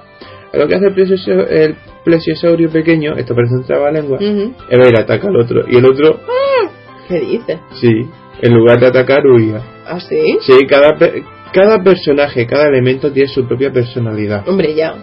[0.53, 4.53] Lo que hace el, plesiosau- el plesiosaurio pequeño, esto parece un trabalengua, Ujú.
[4.69, 5.63] es ver ataca al otro.
[5.69, 6.19] Y el otro,
[7.07, 7.57] ¿Qué dices?
[7.79, 8.01] sí,
[8.41, 9.61] en lugar de atacar, huía.
[9.85, 10.37] ¿Ah, sí?
[10.41, 11.23] Sí, cada, pe-
[11.53, 14.47] cada personaje, cada elemento tiene su propia personalidad.
[14.47, 14.93] Hombre, ya.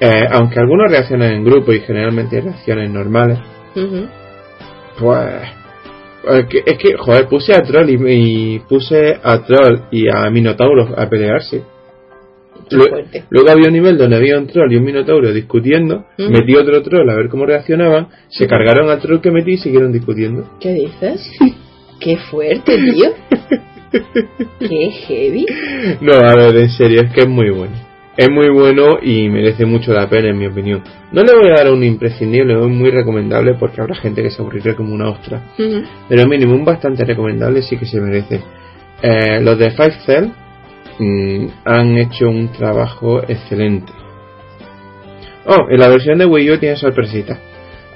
[0.00, 3.38] Eh, aunque algunos reaccionan en grupo y generalmente reacciones normales,
[3.76, 4.06] Ujú.
[4.98, 5.42] Pues.
[6.28, 7.96] Es que, es que, joder, puse a Troll y,
[8.54, 11.62] y puse a Troll y a Minotauro a pelearse.
[12.68, 13.24] Qué Lue- fuerte.
[13.30, 16.04] Luego había un nivel donde había un troll y un minotauro discutiendo.
[16.18, 16.30] Ujú.
[16.30, 18.08] Metí otro troll a ver cómo reaccionaban.
[18.28, 20.44] Se cargaron al troll que metí y siguieron discutiendo.
[20.60, 21.30] ¿Qué dices?
[22.00, 23.10] Qué fuerte, tío.
[24.58, 25.46] Qué heavy.
[26.00, 27.74] No, a ver, en serio, es que es muy bueno.
[28.16, 30.82] Es muy bueno y merece mucho la pena, en mi opinión.
[31.12, 34.42] No le voy a dar un imprescindible, es muy recomendable porque habrá gente que se
[34.42, 35.42] aburrirá como una ostra.
[35.58, 35.82] Ujú.
[36.08, 38.40] Pero mínimo un bastante recomendable sí que se merece.
[39.02, 40.28] Eh, los de Five Cell
[40.98, 43.92] mm, han hecho un trabajo excelente.
[45.46, 47.38] Oh, en la versión de Wii U tiene sorpresitas.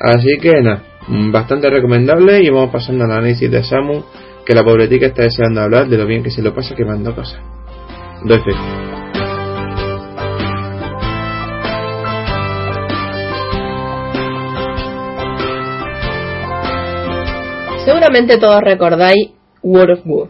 [0.01, 4.03] Así que nada, bastante recomendable y vamos pasando al análisis de Samu,
[4.45, 7.41] que la pobretica está deseando hablar de lo bien que se lo pasa quemando cosas.
[8.25, 8.53] Doy fe.
[17.85, 20.29] Seguramente todos recordáis World of War.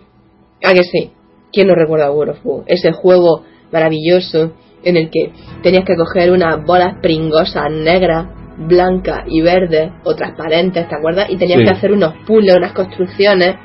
[0.64, 1.12] ¿A que sí?
[1.52, 2.64] ¿Quién no recuerda World of War?
[2.66, 5.32] Ese juego maravilloso en el que
[5.62, 11.26] tenías que coger unas bolas pringosas negras, blancas y verdes o transparentes, ¿te acuerdas?
[11.30, 11.64] Y tenías Sí.
[11.64, 13.56] que hacer unos puzzles, unas construcciones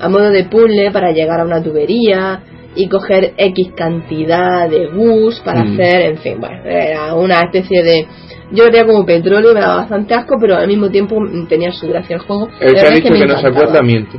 [0.00, 2.40] a modo de puzzle para llegar a una tubería
[2.76, 5.72] y coger X cantidad de bus para Mm.
[5.72, 8.06] hacer, en fin, bueno, era una especie de...
[8.52, 11.16] Yo lo veía como petróleo, me daba bastante asco, pero al mismo tiempo
[11.48, 12.48] tenía su gracia el juego.
[12.60, 14.18] El La que ha dicho me que no se acuerda miente.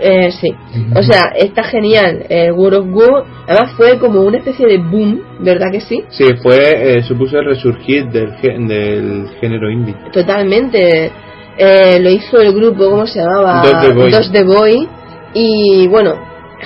[0.00, 0.54] Eh, sí.
[0.96, 2.24] O sea, está genial.
[2.28, 6.02] Eh, World of War, además fue como una especie de boom, ¿verdad que sí?
[6.08, 8.34] Sí, fue, eh, supuso el resurgir del,
[8.66, 9.94] del género indie.
[10.12, 11.12] Totalmente.
[11.56, 13.62] Eh, lo hizo el grupo, ¿cómo se llamaba?
[13.62, 14.10] Dos The Boy.
[14.10, 14.88] Dos Boy.
[15.34, 16.14] Y bueno,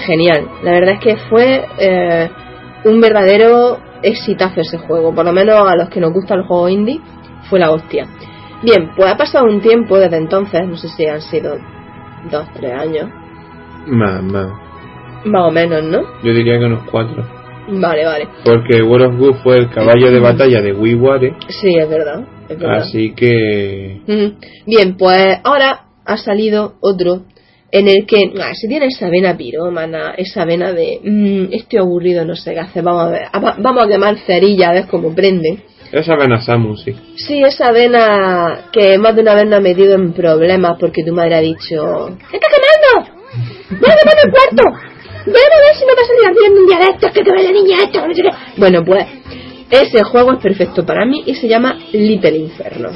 [0.06, 0.48] genial.
[0.62, 2.30] La verdad es que fue eh,
[2.84, 5.14] un verdadero exitazo ese juego.
[5.14, 7.00] Por lo menos a los que nos gustan los juegos indie,
[7.50, 8.06] fue la hostia.
[8.62, 11.56] Bien, pues ha pasado un tiempo desde entonces, no sé si han sido
[12.30, 13.08] dos, tres años,
[13.86, 14.48] Más, más.
[15.24, 16.02] más o menos, ¿no?
[16.22, 17.24] Yo diría que unos cuatro.
[17.70, 18.28] Vale, vale.
[18.44, 21.34] Porque World of Goo fue el caballo de batalla de WiiWare.
[21.48, 22.24] Sí, es verdad.
[22.48, 22.78] Es verdad.
[22.78, 24.00] Así que.
[24.66, 27.24] Bien, pues ahora ha salido otro
[27.70, 32.24] en el que ah, se tiene esa vena pirómana, esa vena de "Mm, estoy aburrido,
[32.24, 34.86] no sé qué hacer, vamos a ver, a- va- vamos a quemar cerilla a ver
[34.86, 35.58] cómo prende.
[35.90, 36.94] Esa vena Samu, sí.
[37.16, 41.12] Sí, esa vena que más de una vez nos ha metido en problemas porque tu
[41.12, 43.10] madre ha dicho ¡Se está quemando!
[43.70, 44.62] ¡Voy a quemar el cuarto!
[45.26, 47.32] ¡Voy a ver si me va a salir ardiendo un día de estos que te
[47.32, 48.06] ve la niña esto!
[48.06, 48.30] no sé qué".
[48.56, 49.06] Bueno, pues
[49.70, 52.90] ese juego es perfecto para mí y se llama Little Inferno.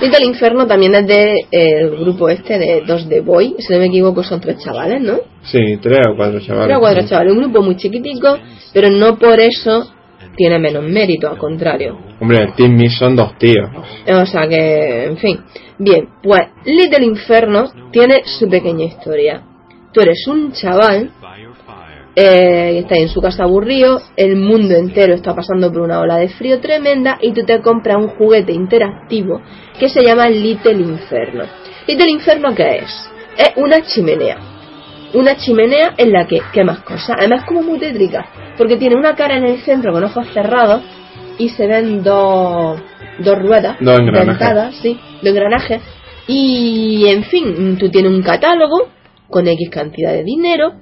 [0.00, 3.78] Little Inferno también es de eh, el grupo este de Dos de Boy, si no
[3.78, 5.20] me equivoco son tres chavales, ¿no?
[5.42, 6.66] Sí, tres o cuatro chavales.
[6.66, 8.38] Tres o cuatro chavales, un grupo muy chiquitico,
[8.72, 9.92] pero no por eso
[10.36, 11.98] tiene menos mérito, al contrario.
[12.20, 13.68] Hombre, el Team son dos tíos.
[14.08, 15.40] O sea que, en fin.
[15.78, 19.42] Bien, pues Little Inferno tiene su pequeña historia.
[19.92, 21.10] Tú eres un chaval
[22.14, 26.28] eh, está en su casa aburrido, el mundo entero está pasando por una ola de
[26.28, 29.40] frío tremenda y tú te compras un juguete interactivo
[29.78, 31.44] que se llama Little Inferno.
[31.86, 33.10] Little Inferno, ¿qué es?
[33.38, 34.36] Es una chimenea.
[35.14, 37.16] Una chimenea en la que quemas cosas.
[37.18, 40.82] Además, es como muy tétrica, porque tiene una cara en el centro con ojos cerrados
[41.38, 42.80] y se ven dos,
[43.18, 44.38] dos ruedas Dos engranajes.
[44.38, 45.82] dentadas, sí, de engranajes.
[46.28, 48.88] Y en fin, tú tienes un catálogo
[49.28, 50.74] con X cantidad de dinero.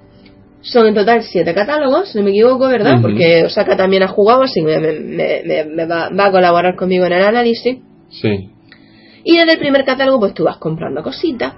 [0.63, 2.95] Son en total siete catálogos, si no me equivoco, ¿verdad?
[2.95, 3.03] Ujú.
[3.03, 6.77] Porque Osaka también ha jugado, así que me, me- me- me va, va a colaborar
[6.77, 7.79] conmigo en el análisis.
[8.11, 8.51] Sí.
[9.25, 11.55] Y desde el primer catálogo, pues tú vas comprando cositas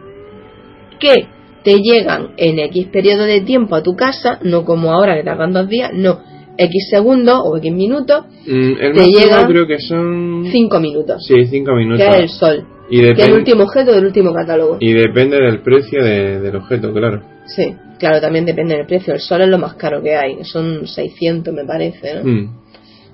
[1.00, 1.26] que
[1.64, 5.52] te llegan en X periodo de tiempo a tu casa, no como ahora que tardan
[5.52, 6.20] dos días, no,
[6.58, 10.46] X segundos o X minutos, Mm, el Te llega creo que son.
[10.50, 12.00] cinco minutos, Sí, cinco minutos.
[12.04, 14.78] que es el sol, Y, que es el último objeto del último catálogo.
[14.80, 17.22] y depende del precio de- del objeto, claro.
[17.46, 20.86] Sí, claro, también depende del precio, el sol es lo más caro que hay, son
[20.86, 22.24] 600 me parece, ¿no?
[22.24, 22.56] Mm.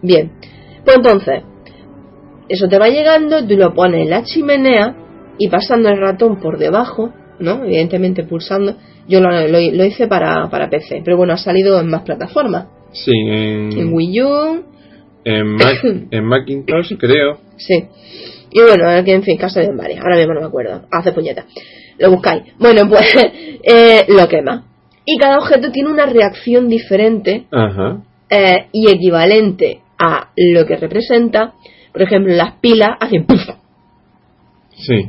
[0.03, 0.33] Bien,
[0.85, 1.43] pues entonces,
[2.49, 4.97] eso te va llegando, tú lo pones en la chimenea
[5.39, 7.65] y pasando el ratón por debajo, ¿no?
[7.65, 8.77] Evidentemente pulsando.
[9.07, 12.67] Yo lo, lo- lo hice para, para PC, pero bueno, ha salido en más plataformas.
[12.93, 14.65] Sí, en, En Wii U,
[15.25, 17.39] en, Mac- en Macintosh creo.
[17.57, 17.85] sí.
[18.51, 21.45] Y bueno, en fin, caso de varias, ahora mismo no me acuerdo, hace puñeta.
[21.99, 22.45] Lo buscáis.
[22.59, 23.05] Bueno, pues
[23.63, 24.65] eh, lo quema.
[25.11, 28.03] Y cada objeto tiene una reacción diferente Ajá.
[28.29, 31.55] eh, y equivalente a lo que representa.
[31.93, 33.41] Por ejemplo, las pilas hacen ¡puf!
[34.77, 35.09] Sí.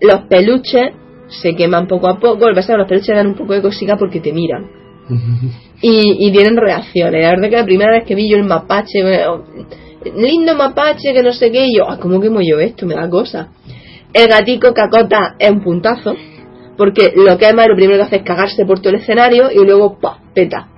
[0.00, 0.92] los peluches
[1.26, 2.46] se queman poco a poco.
[2.46, 4.70] Lo que pasa es que los peluches dan un poco de cosica porque te miran.
[5.84, 7.20] Y, y tienen reacciones.
[7.24, 9.44] La verdad que la primera vez que vi yo el mapache, bueno,
[10.14, 12.86] lindo mapache, que no sé qué, y yo, ah, ¿cómo quemo yo esto?
[12.86, 13.48] Me da cosa.
[14.12, 16.14] El gatico cacota es un puntazo,
[16.76, 19.64] porque lo quema y lo primero que hace es cagarse por todo el escenario y
[19.64, 20.18] luego ¡pah!
[20.34, 20.68] peta.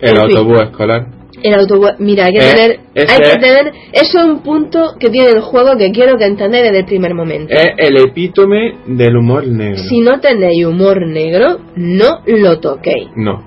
[0.00, 0.36] El En fin.
[0.36, 1.06] autobús escolar.
[1.42, 5.10] El autobús, mira, hay que Eh, tener, hay que tener, eso es un punto que
[5.10, 7.52] tiene el juego que quiero que entendáis desde el primer momento.
[7.54, 9.76] Es el epítome del humor negro.
[9.88, 13.08] Si no tenéis humor negro, no lo toquéis.
[13.16, 13.44] No.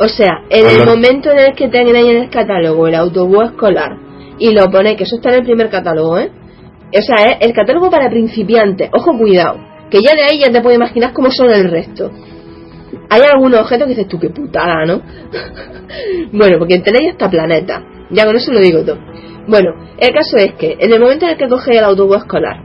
[0.00, 3.96] O sea, en el momento en el que tengáis en el catálogo el autobús escolar
[4.38, 6.30] y lo ponéis, que eso está en el primer catálogo, ¿eh?
[6.96, 8.88] O sea, es el catálogo para principiantes.
[8.92, 9.58] Ojo, cuidado.
[9.90, 12.10] Que ya de ahí ya te puedes imaginar cómo son el resto.
[13.10, 15.02] Hay algunos objetos que dices tú, qué putada, ¿no?
[16.32, 17.82] bueno, porque tenéis hasta planeta.
[18.10, 18.98] Ya con eso lo digo todo.
[19.46, 22.62] Bueno, el caso es que en el momento en el que cogéis el autobús escolar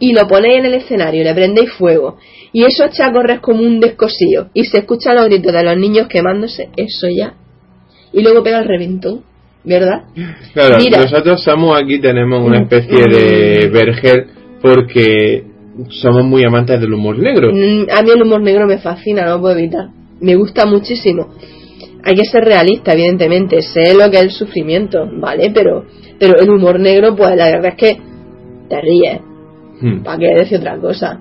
[0.00, 2.18] y lo ponéis en el escenario y le prendéis fuego
[2.52, 5.76] y eso echa a correr como un descosío y se escuchan los gritos de los
[5.76, 7.34] niños quemándose, eso ya.
[8.12, 9.22] Y luego pega el reventón,
[9.62, 10.06] ¿verdad?
[10.52, 11.02] Claro, Mira.
[11.02, 13.72] nosotros Samu aquí tenemos una especie de mm.
[13.72, 14.26] vergel
[14.60, 15.44] porque
[15.88, 17.50] somos muy amantes del humor negro.
[17.52, 19.88] Mm, A mí el humor negro me fascina, no lo puedo evitar.
[20.20, 21.28] Me gusta muchísimo.
[22.04, 23.62] Hay que ser realista, evidentemente.
[23.62, 25.50] Sé lo que es el sufrimiento, ¿vale?
[25.54, 25.84] Pero,
[26.18, 28.00] pero el humor negro, pues la verdad es que
[28.68, 29.20] te ríes.
[29.80, 30.02] Hmm.
[30.02, 31.20] ¿Para qué decir otra cosa?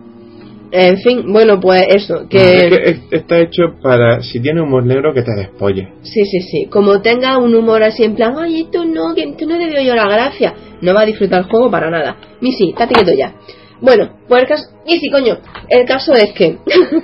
[0.71, 2.21] En fin, bueno, pues eso.
[2.21, 5.87] Es que Que es- está hecho para, si tiene humor negro, que te despolle.
[6.03, 6.65] sí, sí, sí.
[6.69, 9.81] Como tenga un humor así en plan, ay, esto no, que esto no le veo
[9.81, 10.53] yo la gracia.
[10.81, 12.17] No va a disfrutar el juego para nada.
[12.41, 13.33] Ni sí, estate quieto ya.
[13.81, 14.69] Bueno, pues el caso.
[14.85, 15.37] Y sí, coño.
[15.69, 16.57] El caso es que.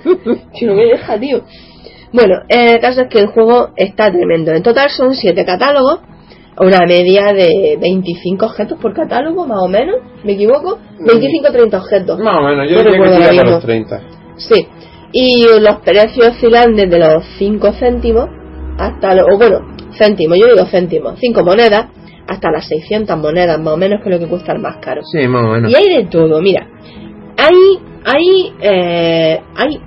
[0.54, 1.44] si no me deja, tío.
[2.12, 4.52] Bueno, el caso es que el juego está tremendo.
[4.52, 6.00] En total son 7 catálogos,
[6.58, 10.80] una media de 25 objetos por catálogo, más o menos, ¿me equivoco?
[11.00, 12.20] 25 o 30 objetos.
[12.20, 14.02] Más o menos, yo No diría que para los 30.
[14.38, 14.68] Sí.
[15.12, 18.30] Y los precios oscilan desde los 5 céntimos
[18.78, 19.60] hasta los, o bueno,
[19.98, 21.88] céntimos, yo digo céntimos, 5 monedas,
[22.28, 25.02] hasta las 600 monedas, más o menos, que es lo que cuesta el más caro.
[25.04, 25.72] Sí, más o menos.
[25.72, 26.68] Y hay de todo, mira.
[27.38, 29.80] Hay, hay, eh, hay,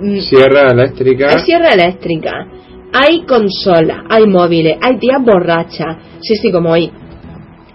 [0.00, 1.28] mm, Sierra eléctrica.
[1.30, 2.46] hay sierra eléctrica,
[2.92, 6.90] hay consolas, hay móviles, hay tías borrachas, sí, sí, como hay.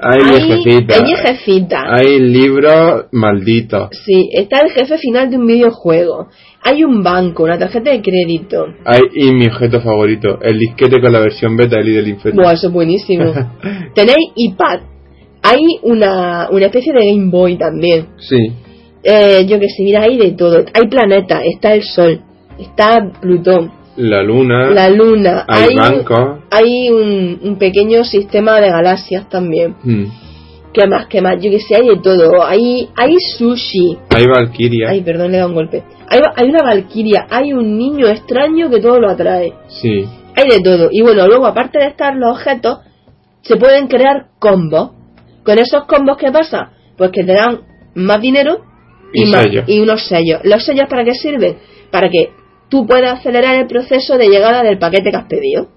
[0.04, 0.98] Hay viejecitas.
[0.98, 1.84] hay viejecitas.
[1.88, 3.90] Hay libros malditos.
[4.04, 6.28] Sí, está el jefe final de un videojuego.
[6.64, 8.66] Hay un banco, una tarjeta de crédito.
[8.86, 12.42] Hay, y mi objeto favorito, el disquete con la versión beta del del Inferno.
[12.42, 13.32] Buah, eso es buenísimo.
[13.96, 14.80] Tenéis iPad.
[15.44, 18.08] Hay una, una especie de Game Boy también.
[18.18, 18.54] Sí.
[19.04, 20.64] Eh, yo que sé, mira, hay de todo.
[20.74, 22.22] Hay planetas, está el Sol,
[22.60, 24.70] está Plutón, La luna.
[24.72, 25.46] la Luna.
[25.48, 26.40] Ah, Hay bancos.
[26.50, 29.76] Hay un, un pequeño sistema de galaxias también.
[29.84, 30.06] Mm.
[30.74, 31.08] ¿Qué más?
[31.08, 31.36] ¿Qué más?
[31.42, 32.46] Yo que sé, hay de todo.
[32.46, 33.98] Hay, hay sushi.
[34.16, 34.90] Hay Valkyria.
[34.90, 35.84] Ay, perdón, le he dado un golpe.
[36.08, 39.54] Hay, hay una valquiria, hay un niño extraño que todo lo atrae.
[39.68, 40.06] Sí.
[40.36, 40.88] Hay de todo.
[40.90, 42.80] Y bueno, luego, aparte de estar los objetos,
[43.42, 44.92] se pueden crear combos.
[45.44, 46.72] Con esos combos, ¿qué pasa?
[46.98, 47.62] Pues que te dan
[47.96, 48.60] más dinero
[49.14, 50.40] y, Y más, y unos sellos.
[50.44, 51.58] ¿Los sellos para qué sirven?
[51.92, 52.30] Para que
[52.72, 55.68] tú puedas acelerar el proceso de llegada del paquete que has pedido.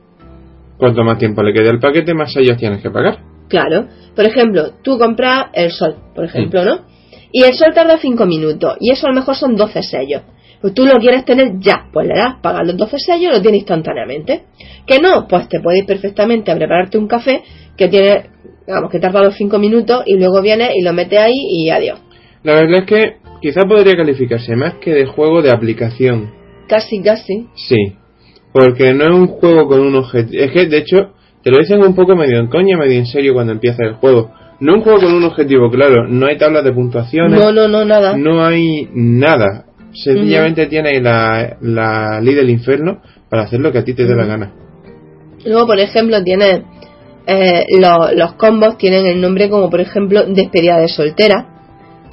[0.78, 3.18] Cuanto más tiempo le quede al paquete, más sellos tienes que pagar.
[3.49, 3.88] Claro.
[4.14, 6.66] Por ejemplo, tú compras el sol, por ejemplo, Mm.
[6.66, 6.78] ¿no?
[7.32, 8.76] Y el sol tarda 5 minutos.
[8.80, 10.22] Y eso a lo mejor son 12 sellos.
[10.61, 11.88] Pues tú lo quieres tener ya.
[11.92, 14.45] Pues le das, pagas los 12 sellos y lo tienes instantáneamente.
[14.86, 17.42] Que no, pues te puedes ir perfectamente a prepararte un café
[17.76, 18.30] que tiene,
[18.66, 21.99] digamos, que tarda los 5 minutos y luego vienes y lo metes ahí y adiós.
[22.45, 26.43] La verdad es que quizá podría calificarse más que de juego de aplicación.
[26.69, 27.47] Casi, casi.
[27.55, 27.95] Sí.
[28.53, 30.43] Porque no es un juego con un objetivo.
[30.43, 31.12] Es que, de hecho,
[31.43, 34.31] te lo dicen un poco medio en coña, medio en serio cuando empieza el juego.
[34.61, 36.07] No es un juego con un objetivo claro.
[36.09, 37.39] No hay tablas de puntuaciones.
[37.39, 38.17] No, no, no, nada.
[38.17, 39.65] No hay nada.
[39.93, 44.15] Sencillamente tienes la, la ley del infierno para hacer lo que a ti te dé
[44.15, 44.53] la gana.
[45.45, 46.62] Luego, por ejemplo, tiene
[47.27, 51.53] eh, lo- los combos tienen el nombre como, por ejemplo, despedida de soltera.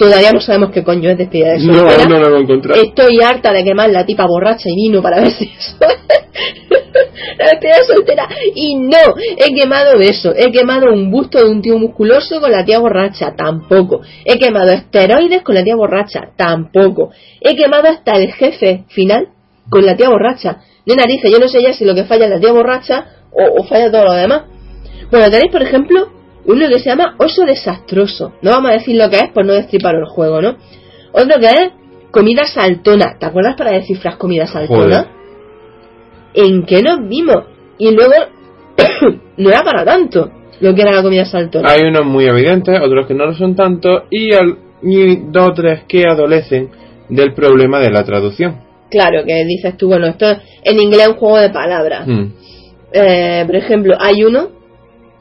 [0.02, 2.06] Todavía no sabemos qué coño es despedida de No, soltera.
[2.10, 2.82] no lo he encontrado.
[2.82, 5.76] Estoy harta de quemar la tipa borracha y vino para ver si eso.
[7.38, 8.28] la despedida de soltera.
[8.56, 8.98] Y no,
[9.38, 10.34] he quemado eso.
[10.36, 13.36] He quemado un busto de un tío musculoso con la tía borracha.
[13.36, 14.02] Tampoco.
[14.26, 16.32] He quemado esteroides con la tía borracha.
[16.36, 17.12] Tampoco.
[17.40, 19.28] He quemado hasta el jefe final
[19.70, 20.58] con la tía borracha.
[20.84, 23.62] De narices, yo no sé ya si lo que falla es la tía borracha o,
[23.62, 24.46] o falla todo lo demás.
[25.12, 26.08] Bueno, tenéis, por ejemplo,
[26.46, 28.34] uno que se llama Oso Desastroso.
[28.42, 30.56] No vamos a decir lo que es por no destripar el juego, ¿no?
[31.12, 31.72] Otro que es
[32.12, 33.18] Comida Saltona.
[33.20, 34.84] ¿Te acuerdas para descifrar Comida Saltona?
[34.84, 35.06] Joder.
[36.34, 37.44] ¿En qué nos vimos?
[37.78, 38.14] Y luego,
[39.38, 41.72] no era para tanto lo que era la comida saltona.
[41.72, 45.54] Hay unos muy evidentes, otros que no lo son tanto, y, al- y dos o
[45.54, 46.70] tres que adolecen
[47.10, 48.62] del problema de la traducción.
[48.92, 50.26] Claro, que dices tú, bueno, esto
[50.64, 52.08] en inglés es un juego de palabras.
[52.08, 52.26] Mm,
[52.94, 54.50] Eh, por ejemplo, hay uno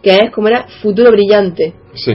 [0.02, 1.74] que es como era futuro brillante.
[1.94, 2.12] sí.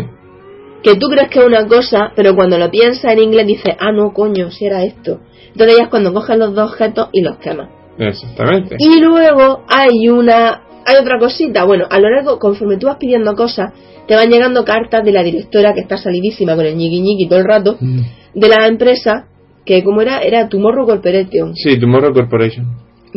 [0.83, 3.91] Que tú crees que es una cosa, pero cuando lo piensas en inglés dices, ah,
[3.91, 5.19] no, coño, si era esto.
[5.47, 7.69] Entonces ya es cuando coges los dos objetos y los quemas.
[7.97, 8.75] Exactamente.
[8.77, 11.63] Y luego hay una, hay otra cosita.
[11.63, 13.73] Bueno, a lo largo, conforme tú vas pidiendo cosas,
[14.07, 17.39] te van llegando cartas de la directora que está salidísima con el ñiqui ñiqui todo
[17.39, 18.01] el rato, Mm.
[18.36, 19.25] de la empresa
[19.65, 21.55] que como era, era Tomorrow Corporation.
[21.55, 22.67] Sí, Tomorrow Corporation.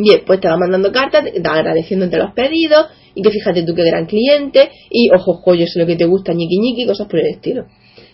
[0.01, 2.85] Bien, pues te va mandando cartas, agradeciéndote los pedidos,
[3.15, 6.05] y que fíjate tú qué gran cliente, y ojo, ojo, yo sé lo que te
[6.05, 7.65] gusta, ñiqui ñiqui, cosas por el estilo.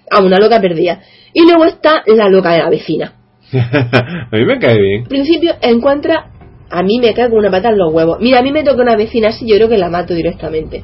[0.10, 1.02] Ah, una loca perdida.
[1.34, 3.14] Y luego está la loca de la vecina.
[3.54, 5.02] a mí me cae bien.
[5.04, 6.32] Al principio encuentra,
[6.72, 8.18] a mí me cae con una pata en los huevos.
[8.20, 10.84] Mira, a mí me toca una vecina así, yo creo que la mato directamente.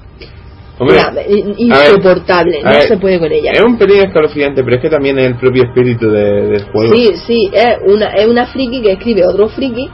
[0.78, 3.52] Hombre, Mira, insoportable, a no se puede con ella.
[3.54, 6.96] es un pelín escalofriante, pero es que también es el propio espíritu de- del juego.
[6.96, 9.90] Sí, sí, es una, es una friki que escribe otro friki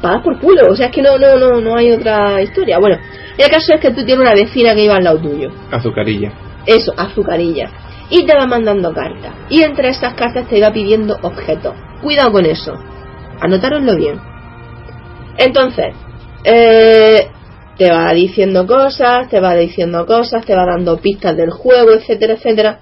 [0.00, 0.70] para por culo.
[0.70, 2.78] O sea, es que no, no, no, no hay otra historia.
[2.78, 2.98] Bueno,
[3.38, 5.50] el caso es que tú tienes una vecina que iba al lado tuyo.
[5.70, 6.32] Azucarilla.
[6.66, 7.70] Eso, azucarilla.
[8.10, 9.32] Y te va mandando cartas.
[9.48, 11.74] Y entre esas cartas te va pidiendo objetos.
[12.02, 12.74] Cuidado con eso.
[13.40, 14.20] Anotároslo bien.
[15.38, 15.94] Entonces,
[16.44, 17.28] eh,
[17.78, 22.34] te va diciendo cosas, te va diciendo cosas, te va dando pistas del juego, etcétera,
[22.34, 22.80] etcétera.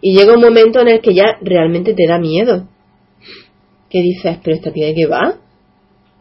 [0.00, 2.66] Y llega un momento en el que ya realmente te da miedo.
[3.88, 5.36] Que dices, pero esta tía qué va?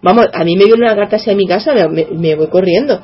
[0.02, 2.48] Vamos, a mí me viene una carta así a mi casa, me, me- me voy
[2.48, 3.00] corriendo.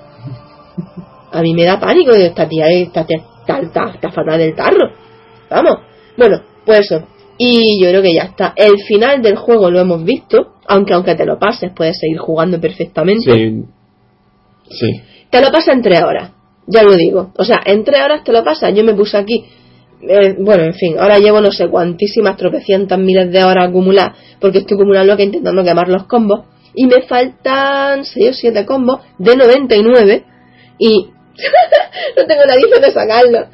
[1.31, 4.91] A mí me da pánico, esta tía, esta tía está, está, está fatal del tarro.
[5.49, 5.77] Vamos.
[6.17, 7.03] Bueno, pues eso.
[7.37, 8.53] Y yo creo que ya está.
[8.55, 12.59] El final del juego lo hemos visto, aunque aunque te lo pases, puedes seguir jugando
[12.59, 13.31] perfectamente.
[13.33, 13.63] Sí.
[14.69, 15.01] Sí.
[15.29, 16.31] Te lo pasa en tres horas,
[16.67, 17.31] ya lo digo.
[17.37, 18.69] O sea, en tres horas te lo pasa.
[18.69, 19.45] Yo me puse aquí,
[20.07, 24.59] eh, bueno, en fin, ahora llevo no sé cuantísimas tropecientas miles de horas acumuladas, porque
[24.59, 26.41] estoy una loca intentando quemar los combos,
[26.73, 30.23] y me faltan 6 o 7 combos de 99,
[30.77, 31.05] y
[32.17, 33.47] no tengo narices de sacarlo.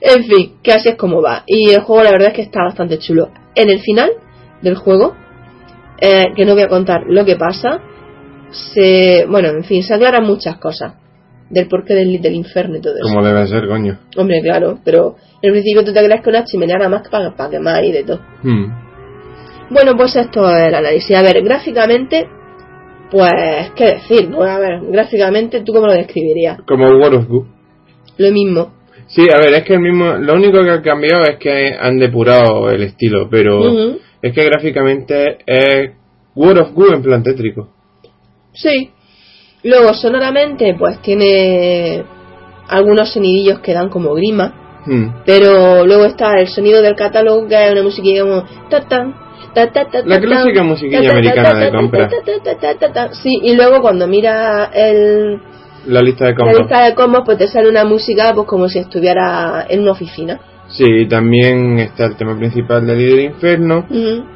[0.00, 1.42] En fin, que así es como va.
[1.46, 3.30] Y el juego la verdad es que está bastante chulo.
[3.54, 4.10] En el final
[4.60, 5.16] del juego,
[6.00, 7.80] eh, que no voy a contar lo que pasa,
[8.50, 10.94] se, bueno, en fin, se aclaran muchas cosas
[11.48, 13.04] del porqué del, del infierno y todo eso.
[13.04, 13.98] Como debe ser, coño.
[14.16, 17.50] Hombre, claro, pero en principio tú te crees que una chimenea nada más para, para
[17.50, 18.20] quemar y de todo.
[18.42, 18.66] Hmm.
[19.70, 21.16] Bueno, pues esto es el análisis.
[21.16, 22.28] A ver, gráficamente,
[23.10, 24.30] pues, ¿qué decir?
[24.30, 26.60] Pues a ver, gráficamente, ¿tú cómo lo describirías?
[26.66, 27.46] Como War of Goo.
[28.18, 28.74] Lo mismo.
[29.08, 31.98] Sí, a ver, es que el mismo, lo único que ha cambiado es que han
[31.98, 35.92] depurado el estilo, pero es que gráficamente es
[36.34, 37.68] War of Goo en plan tétrico.
[38.52, 38.90] Sí.
[39.62, 42.04] Luego, sonoramente, pues tiene
[42.68, 44.82] algunos sonidillos que dan como grima.
[44.86, 45.22] Hmm.
[45.24, 48.44] Pero luego está el sonido del catálogo, que es una musiquilla como...
[48.68, 49.14] ta, tan,
[49.56, 52.10] ta, ta, ta, La clásica musiquilla americana de compra.
[53.12, 55.40] Sí, y luego cuando mira el,
[55.86, 56.58] La lista de la combos.
[56.58, 60.38] lista de combos, pues te sale una música pues como si estuviera en una oficina.
[60.68, 63.86] Sí, también está el tema principal del Líder Inferno,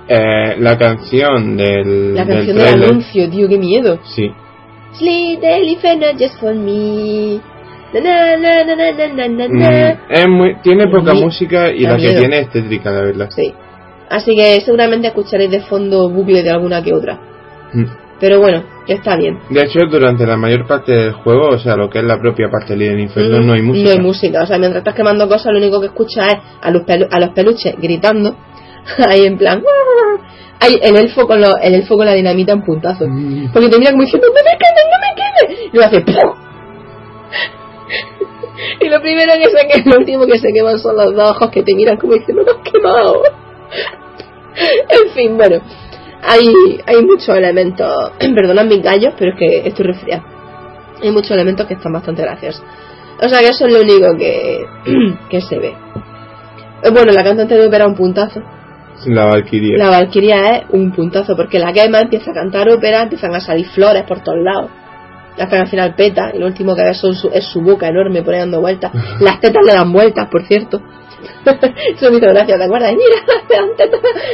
[0.09, 3.99] eh, la canción del, La canción del anuncio, tío, qué miedo.
[4.05, 4.31] Sí,
[4.93, 7.41] Sleep del infierno just for me.
[7.93, 12.51] Na, na, na, Mm, es muy, tiene poca música y da la que tiene es
[12.51, 13.31] tétrica, la verdad.
[13.31, 13.53] Sí.
[14.11, 17.19] Así que seguramente escucharéis de fondo bucle de alguna que otra.
[17.73, 17.85] Mm.
[18.19, 19.39] Pero bueno, está bien.
[19.49, 22.49] De hecho, durante la mayor parte del juego, o sea, lo que es la propia
[22.51, 23.85] parte del Líder Inferno, Mm, no hay música.
[23.87, 24.43] No hay música.
[24.43, 27.19] O sea, mientras estás quemando cosas, lo único que escuchas es a los, pelu- a
[27.21, 28.37] los peluches gritando.
[29.09, 29.63] Ahí en plan.
[30.61, 33.07] Hay el elfo con lo- el elfo con la dinamita en puntazo.
[33.09, 33.53] Mm.
[33.53, 35.47] Porque te mira como diciendo, no me quemes, no me quemes.
[35.73, 36.35] Y lo hace ¡pum!
[38.81, 41.51] Y lo primero que se quema, lo último que se queman son los dos ojos
[41.51, 43.23] que te miran como diciendo, no has quemado.
[44.89, 45.61] en fin, bueno.
[46.23, 50.25] Hay, hay muchos elementos, perdonad mis gallos, pero es que estoy resfriada.
[51.03, 52.63] Hay muchos elementos que están bastante graciosos.
[53.23, 54.65] O sea que eso es lo único que,
[55.31, 55.75] que se ve.
[56.83, 58.41] Eh, Bueno, la cantante de ópera un puntazo.
[59.07, 59.79] La Valkyria.
[59.79, 63.67] La Valquiria es un puntazo porque la quema, empieza a cantar ópera, empiezan a salir
[63.69, 64.71] flores por todos lados.
[65.39, 67.03] Hasta que al final peta, y lo último que ves
[67.33, 68.93] es su boca enorme por ahí dando vueltas.
[69.21, 70.83] Las tetas le dan vueltas, por cierto.
[71.97, 72.93] Eso me hizo gracia, ¿te acuerdas?
[72.93, 73.71] Mira,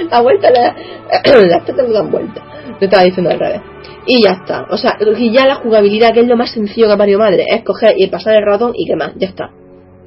[0.10, 0.74] la vuelta, la-
[1.46, 2.44] las tetas dan vueltas.
[2.68, 3.60] Lo estaba diciendo al revés.
[4.06, 4.66] Y ya está.
[4.70, 7.44] O sea, y ya la jugabilidad, que es lo más sencillo que ha parido madre,
[7.48, 9.12] es coger y pasar el ratón y quemar.
[9.16, 9.50] Ya está.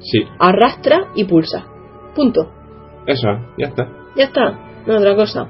[0.00, 1.66] Sí, Arrastra y pulsa.
[2.14, 2.50] Punto.
[3.06, 3.28] eso,
[3.58, 3.88] ya está.
[4.16, 5.46] Ya está, no otra cosa.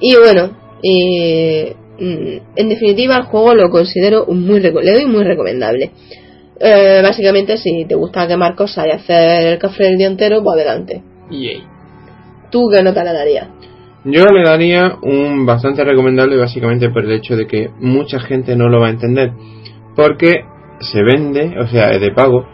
[0.00, 0.50] Y bueno,
[0.82, 5.92] eh, en definitiva el juego lo considero muy le doy muy recomendable.
[6.62, 10.56] Eh, básicamente si te gusta quemar cosas y hacer el café del día entero, pues
[10.56, 11.02] adelante.
[12.50, 13.48] ¿Tú qué nota le darías?
[14.04, 18.68] Yo le daría un bastante recomendable básicamente por el hecho de que mucha gente no
[18.68, 19.32] lo va a entender.
[19.96, 20.44] Porque
[20.80, 22.46] se vende, o sea, es de pago.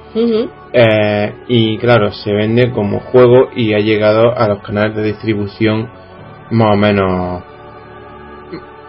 [0.72, 5.88] Eh, y claro, se vende como juego y ha llegado a los canales de distribución
[6.50, 7.42] más o menos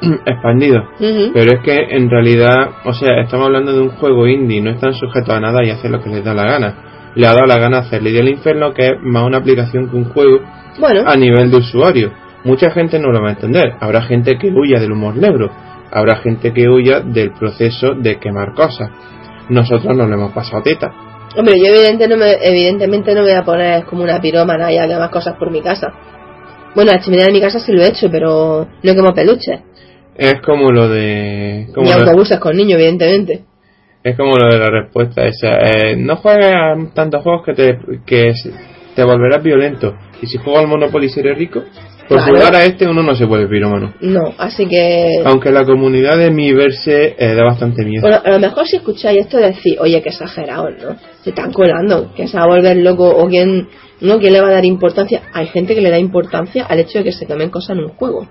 [0.25, 0.83] expandidos.
[0.99, 1.31] ujú.
[1.33, 4.93] Pero es que en realidad, o sea, estamos hablando de un juego indie, no están
[4.93, 6.75] sujetos a nada y hacen lo que les da la gana.
[7.15, 9.95] Le ha dado la gana hacer Lidia del Inferno, que es más una aplicación que
[9.95, 10.39] un juego
[10.79, 12.11] Bueno, a nivel de usuario.
[12.43, 13.73] Mucha gente no lo va a entender.
[13.79, 15.49] Habrá gente que huya del humor negro.
[15.91, 18.89] Habrá gente que huya del proceso de quemar cosas.
[19.49, 20.91] Nosotros nos lo hemos pasado teta.
[21.35, 24.77] hombre, yo evidente no me- evidentemente no me voy a poner como una pirómana y
[24.77, 25.87] a quemar cosas por mi casa.
[26.75, 29.61] Bueno, la chimenea de mi casa sí lo he hecho, pero no quemo peluches.
[30.17, 31.67] Es como lo de...
[31.73, 33.41] Como lo- autobuses con niños, evidentemente.
[34.03, 35.57] es como lo de la respuesta esa.
[35.59, 38.33] eh, no juegues a tantos juegos que te, que
[38.95, 39.95] te volverás violento.
[40.21, 41.61] Y si juegas al Monopoly y seré rico,
[42.07, 42.35] por Claro.
[42.35, 43.93] jugar a este uno no se puede piromano.
[44.01, 45.21] No, así que...
[45.25, 48.01] Aunque la comunidad de mi verse eh, da bastante miedo.
[48.01, 50.95] Bueno, a lo mejor si escucháis esto decís, oye, que exagerado, ¿no?
[51.21, 53.67] Se están colando, que se va a volver loco o quién,
[54.01, 54.19] ¿no?
[54.19, 55.23] ¿Quién le va a dar importancia?
[55.33, 57.89] Hay gente que le da importancia al hecho de que se tomen cosas en un
[57.89, 58.25] juego.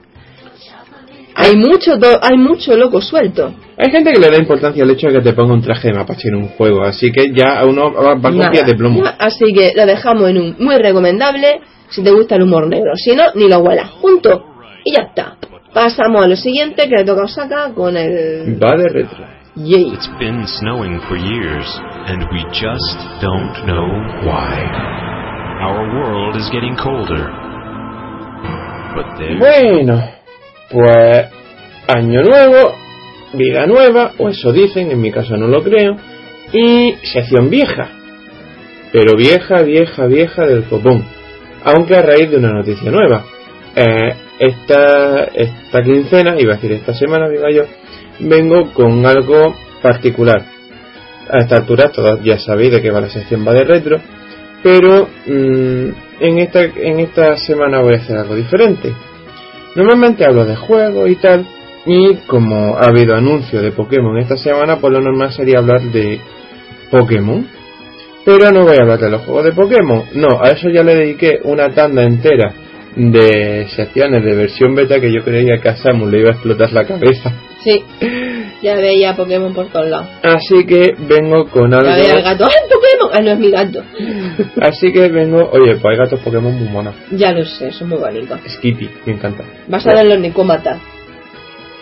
[1.38, 3.52] Hay mucho, do- hay mucho loco suelto.
[3.76, 5.94] Hay gente que le da importancia al hecho de que te ponga un traje de
[5.94, 9.02] mapache en un juego, así que ya uno va, va con pies de plomo.
[9.18, 11.60] Así que lo dejamos en un muy recomendable
[11.90, 12.92] si te gusta el humor negro.
[12.96, 13.90] Si no, ni lo huelas.
[14.00, 14.44] Punto.
[14.84, 15.36] Y ya está.
[15.74, 18.56] Pasamos a lo siguiente que le toca a Osaka con el...
[18.62, 19.18] Va de retro.
[19.56, 19.92] Yay.
[19.92, 21.66] It's been snowing for years,
[22.06, 23.86] and we just don't know
[24.24, 24.56] why.
[25.62, 27.30] Our world is getting colder.
[28.94, 30.02] But there Bueno,
[30.70, 31.26] pues
[31.88, 32.74] año nuevo,
[33.32, 35.96] vida nueva, o eso dicen, en mi caso no lo creo,
[36.52, 37.90] y sección vieja.
[38.92, 41.04] Pero vieja, vieja, vieja del copón.
[41.64, 43.24] Aunque a raíz de una noticia nueva.
[43.74, 47.64] Eh, esta, esta quincena, iba a decir esta semana, diga yo,
[48.20, 50.42] vengo con algo particular.
[51.28, 53.98] A esta altura todos ya sabéis de qué va la sección va de retro,
[54.62, 55.88] pero mm,
[56.20, 58.92] en, esta, en esta semana voy a hacer algo diferente.
[59.76, 61.46] Normalmente hablo de juegos y tal,
[61.84, 66.18] y como ha habido anuncio de Pokémon esta semana, pues lo normal sería hablar de
[66.90, 67.46] Pokémon.
[68.24, 70.96] Pero no voy a hablar de los juegos de Pokémon, no, a eso ya le
[70.96, 72.54] dediqué una tanda entera
[72.96, 76.72] de secciones de versión beta que yo creía que a Samus le iba a explotar
[76.72, 77.32] la cabeza.
[77.62, 77.84] Sí,
[78.66, 80.08] ya veía Pokémon por todos lados.
[80.24, 81.88] Así que vengo con algo.
[81.88, 82.44] Ya veía el gato.
[82.46, 83.10] ¡Ay, Pokémon!
[83.12, 83.82] Ah, no es mi gato.
[84.60, 85.48] Así que vengo.
[85.52, 86.94] Oye, pues hay gatos Pokémon muy monos.
[87.12, 88.40] Ya lo sé, son muy bonitos.
[88.48, 89.44] Skippy, me encanta.
[89.68, 90.78] Basado en los Nicómatas.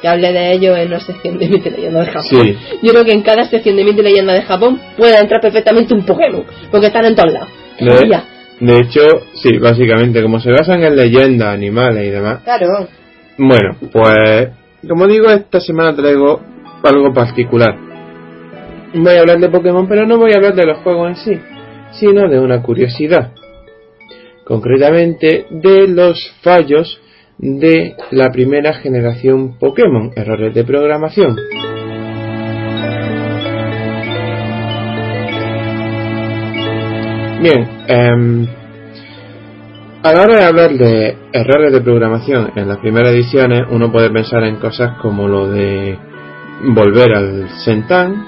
[0.03, 2.22] Que hablé de ello en una sección de Mito y Leyenda de Japón.
[2.28, 2.57] Sí.
[2.82, 5.95] Yo creo que en cada sección de Mito y Leyenda de Japón puede entrar perfectamente
[5.95, 6.45] un Pokémon.
[6.70, 7.49] Porque están en todos lados.
[7.80, 8.22] De, Ya.
[8.61, 9.01] de hecho,
[9.32, 12.41] sí, básicamente, como se basan en leyendas, animales y demás.
[12.45, 12.87] Claro.
[13.39, 14.51] Bueno, pues,
[14.87, 16.43] como digo, esta semana traigo
[16.85, 17.76] algo particular.
[18.95, 21.41] Voy a hablar de Pokémon, pero no voy a hablar de los juegos en sí,
[21.93, 23.32] sino de una curiosidad.
[24.45, 27.01] Concretamente, de los fallos
[27.39, 31.37] de la primera generación Pokémon, errores de programación.
[37.43, 38.47] Bien, em,
[40.03, 44.11] a la hora de hablar de errores de programación en las primeras ediciones, uno puede
[44.11, 45.99] pensar en cosas como lo de
[46.62, 48.24] volver al Sentan,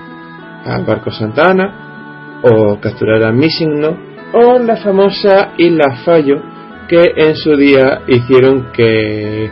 [0.65, 3.97] al barco Santa Ana, o capturar a Missing No,
[4.33, 6.43] o la famosa Isla Fallo
[6.89, 9.51] que en su día hicieron que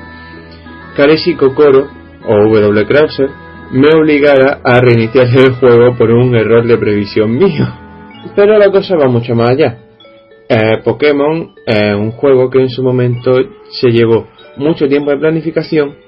[0.97, 1.89] Kareshi Kokoro,
[2.27, 2.87] o W.
[2.87, 3.31] Krauser,
[3.73, 7.67] me obligara a reiniciar el juego por un error de previsión mío.
[8.37, 9.79] Pero la cosa va mucho más allá.
[10.49, 13.33] Eh, Pokémon es un juego que en su momento
[13.71, 16.04] se llevó mucho tiempo de planificación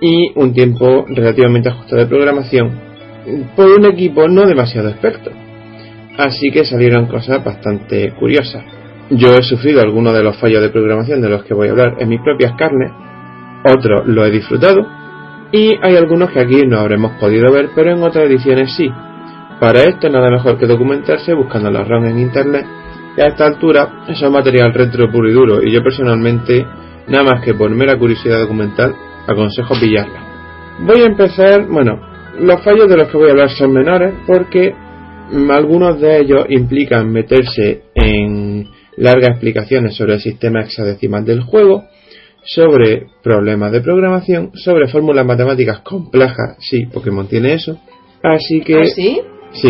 [0.00, 2.86] y un tiempo relativamente ajustado de programación
[3.56, 5.30] por un equipo no demasiado experto.
[6.18, 8.64] Así que salieron cosas bastante curiosas.
[9.10, 11.96] Yo he sufrido algunos de los fallos de programación de los que voy a hablar
[11.98, 12.90] en mis propias carnes,
[13.64, 14.86] otros lo he disfrutado
[15.52, 18.90] y hay algunos que aquí no habremos podido ver, pero en otras ediciones sí.
[19.60, 22.66] Para esto nada mejor que documentarse buscando la ROM en internet
[23.16, 26.66] y a esta altura eso es material retro puro y duro y yo personalmente
[27.08, 28.94] nada más que por mera curiosidad documental
[29.26, 30.26] aconsejo pillarla.
[30.80, 32.00] Voy a empezar, bueno,
[32.40, 34.74] los fallos de los que voy a hablar son menores porque
[35.32, 41.84] mm, algunos de ellos implican meterse en largas explicaciones sobre el sistema hexadecimal del juego,
[42.44, 47.78] sobre problemas de programación, sobre fórmulas matemáticas complejas, sí, Pokémon tiene eso,
[48.22, 49.20] así que ¿Ah, sí?
[49.52, 49.68] Sí.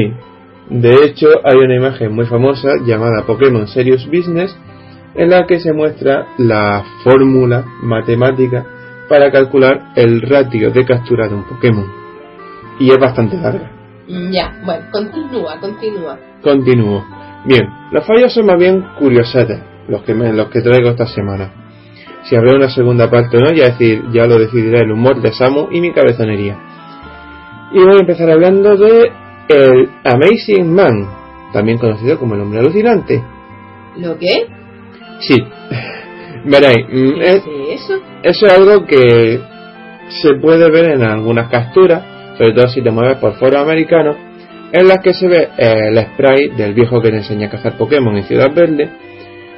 [0.68, 4.56] De hecho, hay una imagen muy famosa llamada Pokémon Serious Business
[5.14, 8.66] en la que se muestra la fórmula matemática
[9.08, 11.86] para calcular el ratio de captura de un Pokémon.
[12.78, 13.70] Y es bastante larga.
[14.08, 16.18] Ya, bueno, continúa, continúa.
[16.42, 17.04] Continúo.
[17.44, 21.50] Bien, los fallos son más bien curiosetes, los que, me, los que traigo esta semana.
[22.24, 25.32] Si habrá una segunda parte o no, ya, decir, ya lo decidirá el humor de
[25.32, 26.58] Samu y mi cabezonería.
[27.72, 29.12] Y voy a empezar hablando de
[29.48, 31.08] el Amazing Man,
[31.52, 33.22] también conocido como el hombre alucinante.
[33.96, 34.46] ¿Lo qué?
[35.20, 35.36] Sí,
[36.44, 38.00] veréis, mm, ¿Qué es, es eso?
[38.26, 39.40] Eso es algo que
[40.08, 42.02] se puede ver en algunas capturas,
[42.36, 44.16] sobre todo si te mueves por foros americanos,
[44.72, 47.78] en las que se ve eh, el spray del viejo que te enseña a cazar
[47.78, 48.90] Pokémon en Ciudad Verde,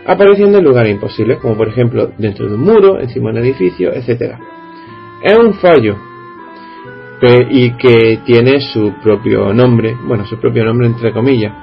[0.06, 3.90] apareciendo en lugares imposibles, como por ejemplo dentro de un muro, encima de un edificio,
[3.94, 4.34] etc.
[5.24, 5.96] Es un fallo
[7.50, 11.54] y que tiene su propio nombre, bueno, su propio nombre entre comillas.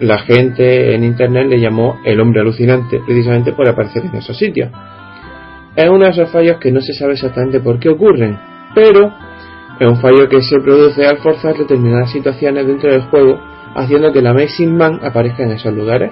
[0.00, 4.70] La gente en internet le llamó el hombre alucinante precisamente por aparecer en esos sitios.
[5.76, 8.38] Es uno de esos fallos que no se sabe exactamente por qué ocurren,
[8.74, 9.12] pero
[9.78, 13.38] es un fallo que se produce al forzar determinadas situaciones dentro del juego,
[13.74, 16.10] haciendo que el Amazing Man aparezca en esos lugares.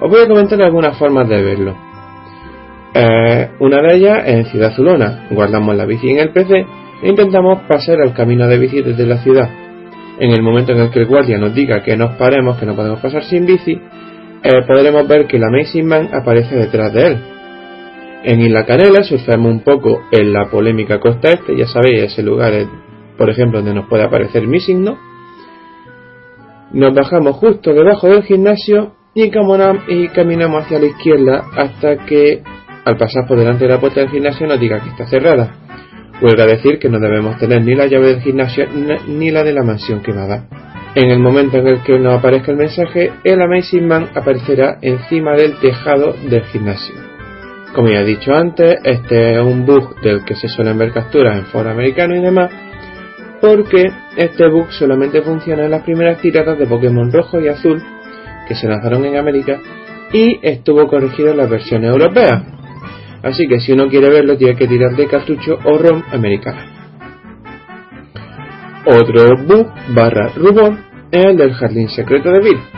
[0.00, 1.74] Os voy a comentar algunas formas de verlo.
[2.94, 5.26] Eh, una de ellas es en Ciudad Zulona.
[5.30, 6.66] Guardamos la bici en el PC
[7.02, 9.48] e intentamos pasar el camino de bici desde la ciudad.
[10.18, 12.74] En el momento en el que el guardia nos diga que nos paremos, que no
[12.74, 13.80] podemos pasar sin bici,
[14.42, 17.18] eh, podremos ver que el Amazing Man aparece detrás de él.
[18.24, 22.52] En Isla Canela surfeamos un poco en la polémica costa este, ya sabéis, ese lugar,
[22.52, 22.66] eh,
[23.16, 24.98] por ejemplo, donde nos puede aparecer Missing, ¿no?
[26.72, 32.42] Nos bajamos justo debajo del gimnasio y, caminamos hacia la izquierda hasta que,
[32.84, 35.56] al pasar por delante de la puerta del gimnasio, nos diga que está cerrada.
[36.20, 38.66] Huelga decir que no debemos tener ni la llave del gimnasio
[39.06, 40.48] ni la de la mansión quemada.
[40.94, 45.34] En el momento en el que nos aparezca el mensaje, el Amazing Man aparecerá encima
[45.34, 47.07] del tejado del gimnasio.
[47.74, 51.36] Como ya he dicho antes, este es un bug del que se suelen ver capturas
[51.36, 52.50] en foro americano y demás,
[53.40, 57.82] porque este bug solamente funciona en las primeras tiradas de Pokémon rojo y azul
[58.46, 59.60] que se lanzaron en América
[60.12, 62.42] y estuvo corregido en las versiones europeas.
[63.22, 66.66] Así que si uno quiere verlo tiene que tirar de cartucho o ROM americana.
[68.86, 70.78] Otro bug barra rumor
[71.10, 72.77] es el del jardín secreto de Bill.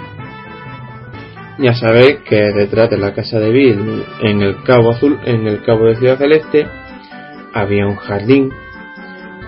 [1.60, 5.62] Ya sabéis que detrás de la casa de Bill, en el Cabo Azul, en el
[5.62, 6.66] Cabo de Ciudad Celeste,
[7.52, 8.50] había un jardín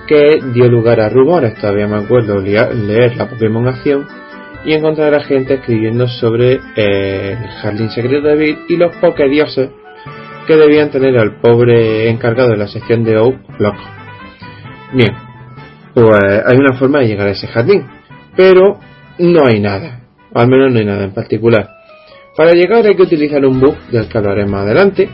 [0.06, 1.54] que dio lugar a rumores.
[1.54, 4.06] Todavía me acuerdo leer la Pokémon Acción
[4.62, 9.70] y encontrar a gente escribiendo sobre eh, el jardín secreto de Bill y los Pokédioses
[10.46, 13.82] que debían tener al pobre encargado de la sección de Oak loco.
[14.92, 15.14] Bien,
[15.94, 17.86] pues hay una forma de llegar a ese jardín,
[18.36, 18.78] pero
[19.18, 20.00] no hay nada,
[20.34, 21.81] al menos no hay nada en particular.
[22.36, 25.08] Para llegar hay que utilizar un bug del que hablaré más adelante,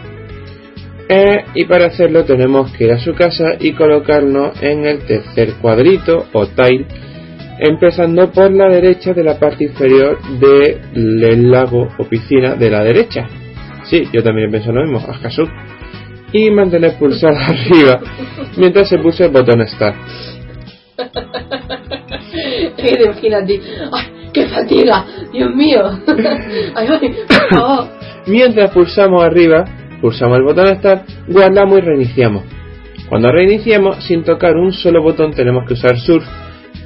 [1.08, 5.54] eh, y para hacerlo tenemos que ir a su casa y colocarnos en el tercer
[5.54, 6.84] cuadrito o tile,
[7.58, 13.26] empezando por la derecha de la parte inferior del lago o piscina de la derecha.
[13.84, 15.44] Sí, yo también pienso lo mismo, caso.
[16.30, 18.00] Y mantener pulsado arriba
[18.58, 19.96] mientras se pulsa el botón Start.
[22.78, 23.60] Imagínate.
[23.92, 25.04] ¡Ay, qué fatiga!
[25.32, 25.80] ¡Dios mío!
[26.74, 27.88] ¡Ay, ay, por favor!
[28.26, 29.64] Mientras pulsamos arriba,
[30.00, 32.44] pulsamos el botón Start, guardamos y reiniciamos.
[33.08, 36.24] Cuando reiniciamos, sin tocar un solo botón, tenemos que usar Surf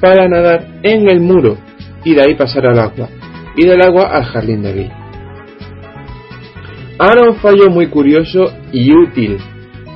[0.00, 1.58] para nadar en el muro
[2.04, 3.08] y de ahí pasar al agua,
[3.56, 4.90] y del agua al jardín de Bill.
[6.98, 9.38] Ahora un fallo muy curioso y útil.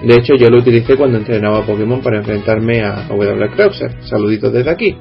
[0.03, 3.49] De hecho, yo lo utilicé cuando entrenaba Pokémon para enfrentarme a W.
[3.51, 4.03] Krauser.
[4.03, 4.97] Saluditos desde aquí.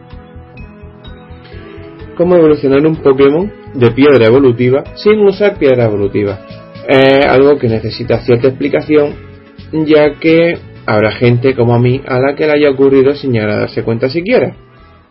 [2.16, 6.39] Cómo evolucionar un Pokémon de piedra evolutiva sin usar piedra evolutiva.
[6.88, 9.16] Es algo que necesita cierta explicación,
[9.86, 13.49] ya que habrá gente como a mí a la que le haya ocurrido sin llegar
[13.49, 14.55] a darse cuenta siquiera.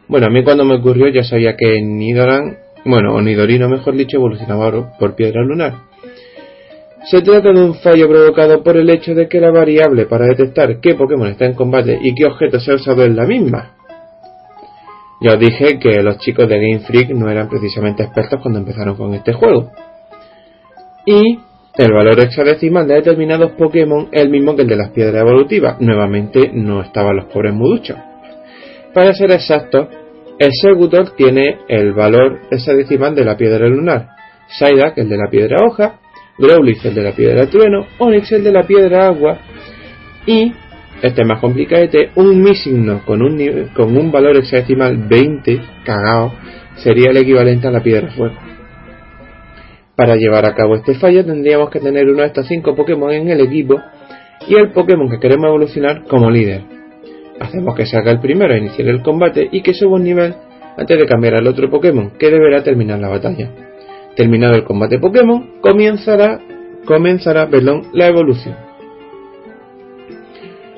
[0.08, 4.16] Bueno, a mí cuando me ocurrió ya sabía que Nidoran, bueno, o Nidorino mejor dicho,
[4.16, 5.74] evolucionaba por piedra lunar.
[7.04, 10.80] Se trata de un fallo provocado por el hecho de que la variable para detectar
[10.80, 13.73] qué Pokémon está en combate y qué objeto se ha usado es la misma.
[15.24, 18.94] Ya os dije que los chicos de Game Freak no eran precisamente expertos cuando empezaron
[18.94, 19.72] con este juego.
[21.06, 21.38] Y
[21.78, 25.80] el valor hexadecimal de determinados Pokémon es el mismo que el de las piedras evolutivas.
[25.80, 27.96] Nuevamente no estaban los pobres muduchos.
[28.92, 29.88] Para ser exacto,
[30.38, 34.10] el Segutor tiene el valor hexadecimal de la piedra lunar,
[34.48, 36.00] Psyduck el de la piedra hoja
[36.36, 39.38] Growlithe el de la piedra trueno, Onix el de la piedra agua
[40.26, 40.52] y,
[41.02, 46.32] este es más complicadete, un Missigno con un, con un valor hexadecimal 20, cagado,
[46.76, 48.34] sería el equivalente a la piedra fuego.
[49.96, 53.28] Para llevar a cabo este fallo tendríamos que tener uno de estos 5 Pokémon en
[53.28, 53.80] el equipo
[54.48, 56.62] y el Pokémon que queremos evolucionar como líder.
[57.38, 60.34] Hacemos que salga el primero a iniciar el combate y que suba un nivel
[60.76, 63.50] antes de cambiar al otro Pokémon que deberá terminar la batalla.
[64.16, 66.40] Terminado el combate Pokémon, comenzará,
[66.84, 67.48] comenzará
[67.92, 68.73] la evolución.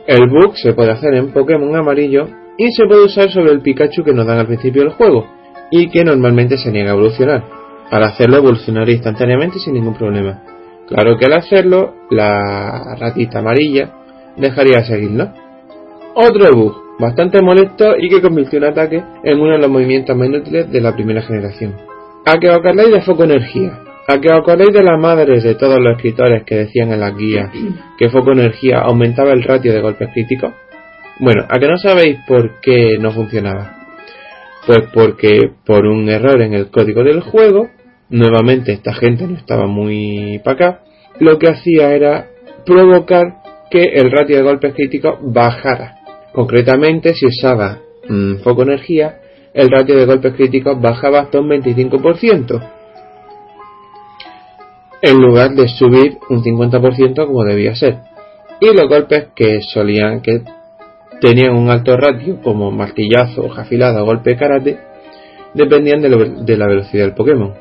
[0.06, 4.04] El bug se puede hacer en Pokémon amarillo y se puede usar sobre el Pikachu
[4.04, 5.26] que nos dan al principio del juego
[5.70, 7.44] y que normalmente se niega a evolucionar.
[7.90, 10.42] Al hacerlo evolucionará instantáneamente sin ningún problema.
[10.86, 13.90] Claro que al hacerlo, la ratita amarilla
[14.36, 15.28] dejaría de seguirlo.
[16.14, 20.28] Otro bug, bastante molesto y que convirtió un ataque en uno de los movimientos más
[20.28, 21.74] inútiles de la primera generación.
[22.24, 23.80] ¿A que de Foco Energía?
[24.08, 27.50] ¿A que acordáis de las madres de todos los escritores que decían en las guías
[27.98, 30.52] que Foco Energía aumentaba el ratio de golpes críticos?
[31.18, 33.72] Bueno, ¿a que no sabéis por qué no funcionaba?
[34.64, 37.70] Pues porque por un error en el código del juego,
[38.08, 40.80] nuevamente esta gente no estaba muy para acá,
[41.18, 42.28] lo que hacía era
[42.64, 43.38] provocar
[43.70, 45.96] que el ratio de golpes críticos bajara.
[46.32, 49.18] Concretamente, si usaba mm, foco energía,
[49.52, 52.75] el ratio de golpes críticos bajaba hasta un 25%,
[55.06, 57.98] en lugar de subir un 50% como debía ser.
[58.60, 60.42] Y los golpes que solían, que
[61.20, 64.78] tenían un alto ratio, como martillazo, hoja afilada o golpe karate,
[65.54, 66.08] dependían de,
[66.44, 67.54] de la velocidad del Pokémon.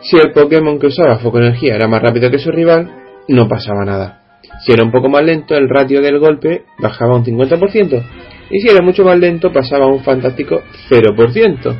[0.00, 2.90] Si el Pokémon que usaba foco energía era más rápido que su rival,
[3.28, 4.22] no pasaba nada.
[4.64, 8.02] Si era un poco más lento, el ratio del golpe bajaba un 50%,
[8.50, 11.74] y si era mucho más lento pasaba un fantástico 0%.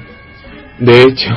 [0.78, 1.30] De hecho,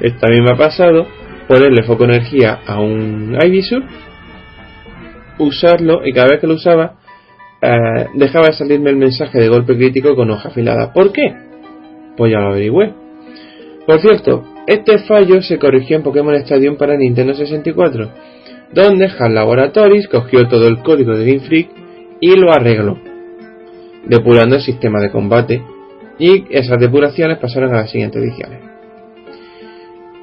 [0.00, 1.19] esta a mí me ha pasado
[1.50, 3.82] ponerle foco energía a un Ivysaur,
[5.38, 6.94] usarlo y cada vez que lo usaba
[7.60, 10.92] eh, dejaba de salirme el mensaje de golpe crítico con hoja afilada.
[10.92, 11.34] ¿Por qué?
[12.16, 12.92] Pues ya lo averigüé.
[13.84, 18.12] Por cierto, este fallo se corrigió en Pokémon Stadium para Nintendo 64,
[18.72, 21.68] donde HAL Laboratories cogió todo el código de Game Freak
[22.20, 22.96] y lo arregló
[24.06, 25.62] depurando el sistema de combate
[26.16, 28.69] Y esas depuraciones pasaron a las siguientes ediciones.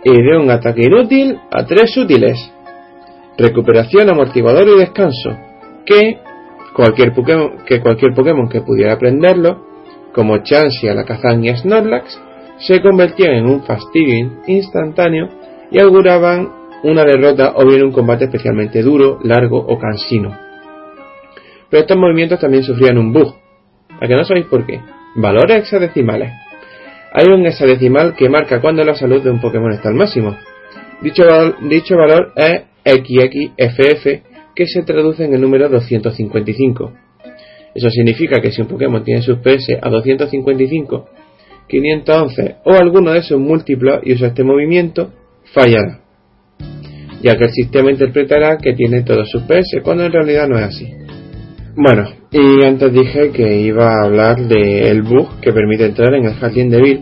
[0.10, 2.38] Y de un ataque inútil a tres útiles.
[3.38, 5.38] Recuperación, amortiguador y descanso.
[5.86, 6.20] Que
[6.74, 9.68] cualquier Pokémon que, cualquier Pokémon que pudiera aprenderlo,
[10.14, 12.22] como Chansey, Alakazam y Snorlax,
[12.58, 15.28] se convertían en un fastidio instantáneo
[15.72, 16.54] y auguraban
[16.84, 20.38] una derrota o bien un combate especialmente duro, largo o cansino.
[21.70, 23.36] Pero estos movimientos también sufrían un bug.
[24.00, 24.80] ¿A que no sabéis por qué?
[25.18, 26.32] Valores hexadecimales.
[27.14, 30.38] Hay un hexadecimal que marca cuando la salud de un Pokémon está al máximo.
[31.02, 31.24] Dicho,
[31.70, 34.06] dicho valor es XXFF,
[34.56, 36.94] que se traduce en el número 255.
[37.76, 41.10] Eso significa que si un Pokémon tiene sus PS a 255,
[41.68, 45.12] 511 o alguno de esos múltiplos y usa este movimiento,
[45.54, 46.00] fallará.
[47.22, 50.66] Ya que el sistema interpretará que tiene todos sus PS, cuando en realidad no es
[50.66, 51.07] así.
[51.80, 56.34] Bueno, y antes dije que iba a hablar del bug que permite entrar en el
[56.34, 57.02] jardín de Bill.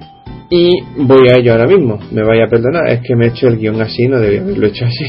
[0.50, 1.98] Y voy a ello ahora mismo.
[2.12, 4.68] Me vaya a perdonar, es que me he hecho el guion así, no debía haberlo
[4.68, 5.06] hecho así.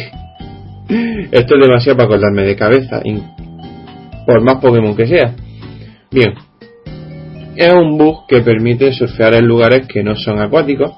[1.32, 3.02] Esto es demasiado para acordarme de cabeza,
[4.24, 5.34] por más Pokémon que sea.
[6.12, 6.34] Bien,
[7.56, 10.92] es un bug que permite surfear en lugares que no son acuáticos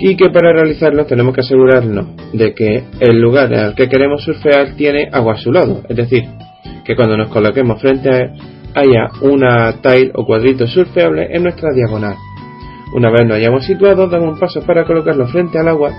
[0.00, 4.76] y que para realizarlo tenemos que asegurarnos de que el lugar el que queremos surfear
[4.76, 6.24] tiene agua a su lado, es decir,
[6.84, 8.32] que cuando nos coloquemos frente a él
[8.74, 12.16] haya una tile o cuadrito surfeable en nuestra diagonal.
[12.94, 15.92] Una vez nos hayamos situado, damos un paso para colocarlo frente al agua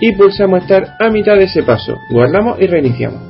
[0.00, 3.20] y pulsamos estar a mitad de ese paso, guardamos y reiniciamos.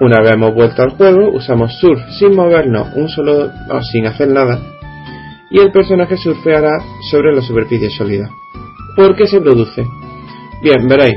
[0.00, 4.28] Una vez hemos vuelto al juego, usamos surf sin movernos un solo o sin hacer
[4.28, 4.60] nada
[5.50, 6.78] y el personaje surfeará
[7.10, 8.30] sobre la superficie sólida.
[8.96, 9.84] ¿Por qué se produce?
[10.62, 11.16] Bien, veréis,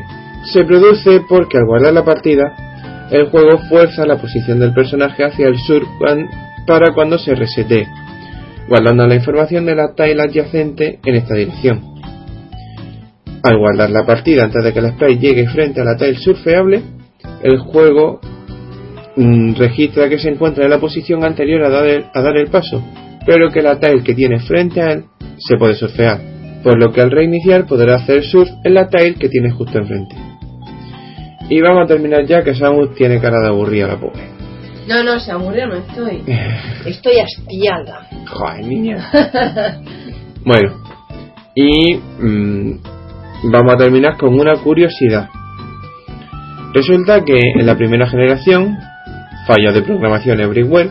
[0.52, 2.71] se produce porque al guardar la partida,
[3.12, 5.84] el juego fuerza la posición del personaje hacia el sur
[6.66, 7.86] para cuando se resete,
[8.70, 11.82] guardando la información de la tile adyacente en esta dirección.
[13.44, 16.82] Al guardar la partida antes de que el sprite llegue frente a la tile surfeable,
[17.44, 18.22] el juego
[19.18, 22.48] mm, registra que se encuentra en la posición anterior a dar, el, a dar el
[22.48, 22.82] paso,
[23.26, 25.04] pero que la tile que tiene frente a él
[25.38, 26.22] se puede surfear,
[26.64, 30.31] por lo que al reiniciar podrá hacer surf en la tile que tiene justo enfrente.
[31.52, 34.22] Y vamos a terminar ya que Samus tiene cara de aburrida la pobre.
[34.88, 36.24] No, no, se aburrió, no estoy.
[36.86, 38.08] Estoy hastiada.
[38.26, 39.12] Joder, niña.
[40.46, 40.82] bueno,
[41.54, 42.80] y mm,
[43.52, 45.28] vamos a terminar con una curiosidad.
[46.74, 48.78] Resulta que en la primera generación,
[49.46, 50.90] fallo de programación everywhere,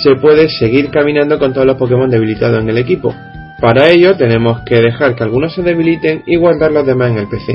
[0.00, 3.12] se puede seguir caminando con todos los Pokémon debilitados en el equipo.
[3.60, 7.26] Para ello tenemos que dejar que algunos se debiliten y guardar los demás en el
[7.26, 7.52] PC.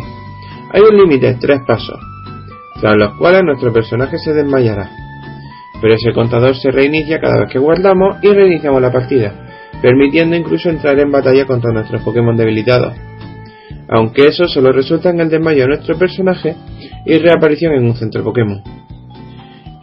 [0.74, 1.98] Hay un límite, tres pasos,
[2.82, 4.90] tras los cuales nuestro personaje se desmayará.
[5.82, 9.34] Pero ese contador se reinicia cada vez que guardamos y reiniciamos la partida,
[9.82, 12.96] permitiendo incluso entrar en batalla contra nuestros Pokémon debilitados.
[13.90, 16.56] Aunque eso solo resulta en el desmayo de nuestro personaje
[17.06, 18.62] y reaparición en un centro Pokémon.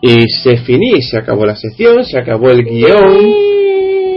[0.02, 3.54] Y se finí, se acabó la sección, se acabó el guion,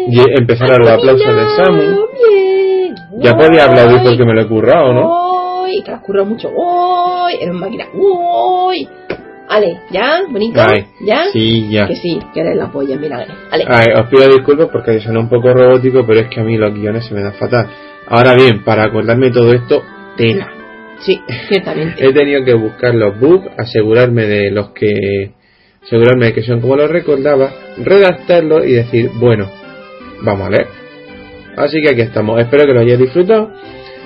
[0.10, 1.98] y empezaron los aplausos de Samu.
[3.20, 5.27] Ya podía aplaudir porque me lo he currado, ¿no?
[5.68, 6.50] Uy, currado mucho.
[6.50, 7.86] Uy, eres una máquina.
[7.94, 8.88] Uy.
[9.50, 10.22] Ale, ¿ya?
[10.30, 10.60] ¿Bonito?
[10.62, 11.26] Ay, ¿Ya?
[11.32, 11.88] Sí, ya.
[11.88, 13.26] Que sí, que eres la polla, mira.
[13.50, 13.66] Ale.
[13.68, 16.74] Ay, os pido disculpas porque suena un poco robótico, pero es que a mí los
[16.74, 17.68] guiones se me dan fatal.
[18.08, 19.84] Ahora bien, para acordarme todo esto,
[20.18, 20.52] tela.
[21.00, 22.06] Sí, ciertamente.
[22.06, 25.32] He tenido que buscar los bugs, asegurarme de los que
[25.84, 29.50] asegurarme de que son como los recordaba, redactarlos y decir, bueno,
[30.22, 30.68] vamos a leer.
[31.56, 32.40] Así que aquí estamos.
[32.40, 33.52] Espero que lo hayáis disfrutado.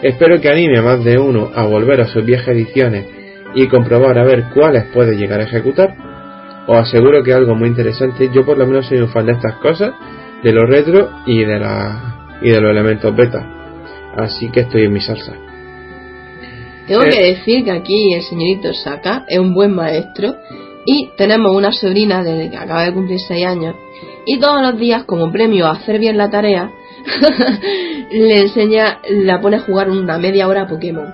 [0.02, 3.06] Espero que anime a más de uno a volver a sus viejas ediciones
[3.54, 5.94] y comprobar a ver cuáles puede llegar a ejecutar.
[6.68, 8.30] Os aseguro que es algo muy interesante.
[8.34, 9.92] Yo por lo menos soy un fan de estas cosas,
[10.44, 13.46] de los retro y de la y de los elementos beta.
[14.18, 15.34] Así que estoy en mi salsa.
[16.88, 17.10] Tengo Eh.
[17.10, 20.36] que decir que aquí el señorito Saka es un buen maestro
[20.86, 23.76] y tenemos una sobrina desde que acaba de cumplir 6 años
[24.26, 26.72] y todos los días como premio a hacer bien la tarea
[28.12, 31.14] le enseña, la pone a jugar una media hora a Pokémon.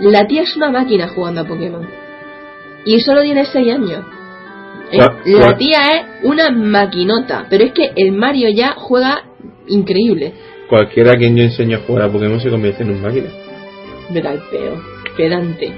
[0.00, 1.86] La tía es una máquina jugando a Pokémon
[2.84, 4.04] y solo tiene 6 años.
[4.92, 4.98] Eh,
[5.38, 9.24] La tía es una maquinota, pero es que el Mario ya juega
[9.68, 10.34] increíble.
[10.68, 13.28] Cualquiera a quien yo enseño a jugar a Pokémon se convierte en un máquina.
[14.10, 14.82] Verá el peo,
[15.16, 15.72] pedante.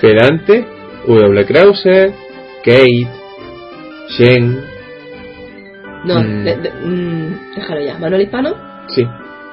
[0.00, 0.64] Pedante,
[1.06, 1.44] W.
[1.46, 2.12] Krauser,
[2.64, 3.06] Kate,
[4.10, 4.60] Shen.
[6.04, 6.44] No, Mm.
[6.44, 7.98] de- de- mm, déjalo ya.
[7.98, 8.54] ¿Manuel Hispano?
[9.02, 9.08] Sí,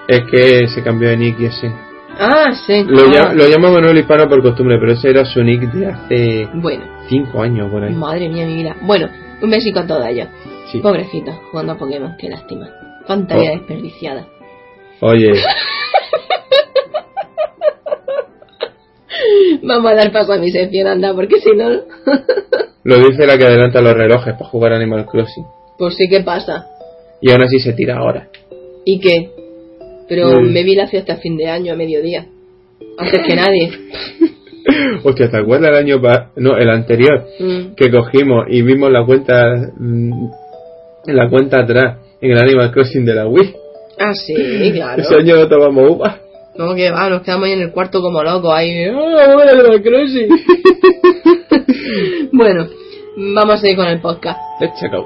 [0.08, 1.72] es que se cambió de nick y ese.
[2.18, 2.84] Ah, sí.
[2.88, 6.48] Lo, Ah, lla- lo Manuel Hispano por costumbre, pero ese era su nick de hace
[6.54, 7.94] Bueno, 5 años por ahí.
[7.94, 8.76] madre mía, mi vida.
[8.82, 9.10] Bueno,
[9.42, 10.30] un besico a toda ella.
[10.72, 10.80] Sí.
[10.80, 12.68] Pobrecita, jugando a Pokémon, qué lástima.
[13.06, 13.58] Cuánta vida Oh.
[13.58, 14.26] desperdiciada.
[15.02, 15.34] Oye,
[19.64, 21.70] Vamos a dar paso a mi sección, anda, porque si no...
[22.84, 25.46] lo dice la que adelanta los relojes para jugar Animal Crossing.
[25.78, 26.68] pues sí que pasa.
[27.22, 28.28] Y aún así se tira ahora.
[28.84, 29.32] ¿Y qué?
[30.08, 32.28] Pero me vi la fiesta a fin de año a mediodía.
[32.98, 33.72] Antes que nadie.
[35.04, 37.26] Hostia, ¿te acuerdas el año pa- No, el anterior.
[37.40, 37.76] Mm.
[37.76, 39.44] Que cogimos y vimos la cuenta...
[39.78, 40.12] mm,
[41.08, 41.98] En la cuenta atrás.
[42.22, 43.54] En el Animal Crossing de la Wii.
[44.00, 44.34] Ah, sí,
[44.74, 45.02] claro.
[45.02, 46.20] Ese año no tomamos uva.
[46.58, 48.86] No, que va, nos quedamos ahí en el cuarto como locos, ahí.
[48.90, 50.30] ¡Ah, bueno, Animal Crossing!
[52.32, 52.68] bueno,
[53.36, 54.40] vamos a ir con el podcast.
[54.62, 55.06] Let's check out.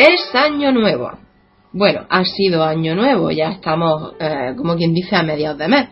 [0.00, 1.10] Es año nuevo.
[1.74, 5.88] Bueno, ha sido año nuevo, ya estamos, eh, como quien dice, a mediados de mes.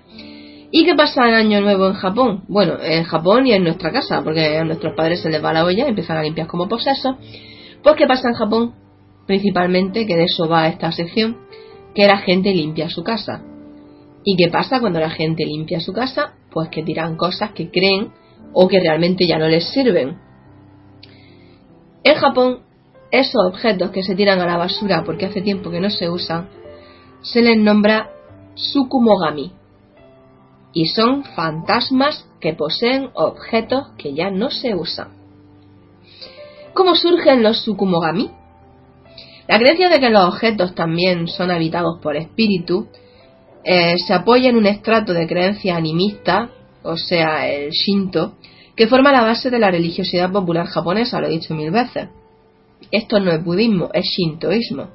[0.70, 2.44] ¿Y qué pasa en año nuevo en Japón?
[2.48, 5.62] Bueno, en Japón y en nuestra casa, porque a nuestros padres se les va la
[5.62, 7.16] olla y empiezan a limpiar como posesos.
[7.82, 8.74] Pues ¿qué pasa en Japón?
[9.26, 11.36] Principalmente, que de eso va esta sección,
[11.94, 13.42] que la gente limpia su casa.
[14.24, 16.32] ¿Y qué pasa cuando la gente limpia su casa?
[16.50, 18.12] Pues que tiran cosas que creen
[18.54, 20.16] o que realmente ya no les sirven.
[22.04, 22.60] En Japón,
[23.10, 26.48] esos objetos que se tiran a la basura porque hace tiempo que no se usan,
[27.22, 28.10] se les nombra
[28.54, 29.52] Sukumogami.
[30.72, 35.08] Y son fantasmas que poseen objetos que ya no se usan.
[36.74, 38.30] ¿Cómo surgen los Sukumogami?
[39.48, 42.86] La creencia de que los objetos también son habitados por espíritus
[43.64, 46.50] eh, se apoya en un estrato de creencia animista,
[46.82, 48.34] o sea, el Shinto,
[48.76, 52.08] que forma la base de la religiosidad popular japonesa, lo he dicho mil veces.
[52.90, 54.88] Esto no es budismo, es shintoísmo.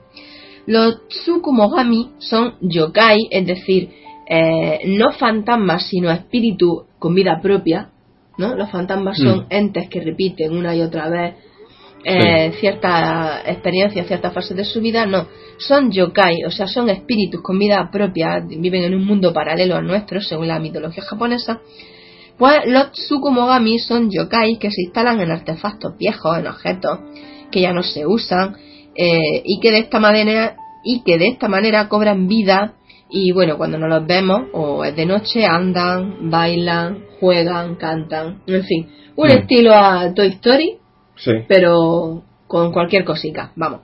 [0.66, 3.90] Los tsukumogami son yokai, es decir,
[4.30, 7.90] eh, no fantasmas, sino espíritus con vida propia.
[8.38, 8.56] ¿no?
[8.56, 9.46] Los fantasmas son Mm.
[9.50, 11.36] entes que repiten una y otra vez
[12.06, 15.06] eh, cierta experiencia, ciertas fases de su vida.
[15.06, 15.28] No,
[15.58, 19.86] son yokai, o sea, son espíritus con vida propia, viven en un mundo paralelo al
[19.88, 21.62] nuestro, según la mitología japonesa.
[22.38, 27.00] Pues los tsukumogami son yokai que se instalan en artefactos viejos, en objetos
[27.54, 28.56] que ya no se usan
[28.96, 32.74] eh, y que de esta manera y que de esta manera cobran vida
[33.10, 38.64] y bueno cuando no los vemos o es de noche andan, bailan, juegan, cantan, en
[38.64, 39.32] fin, un Mm.
[39.32, 40.78] estilo a Toy Story
[41.16, 41.32] Sí.
[41.48, 43.82] pero con cualquier cosica, vamos.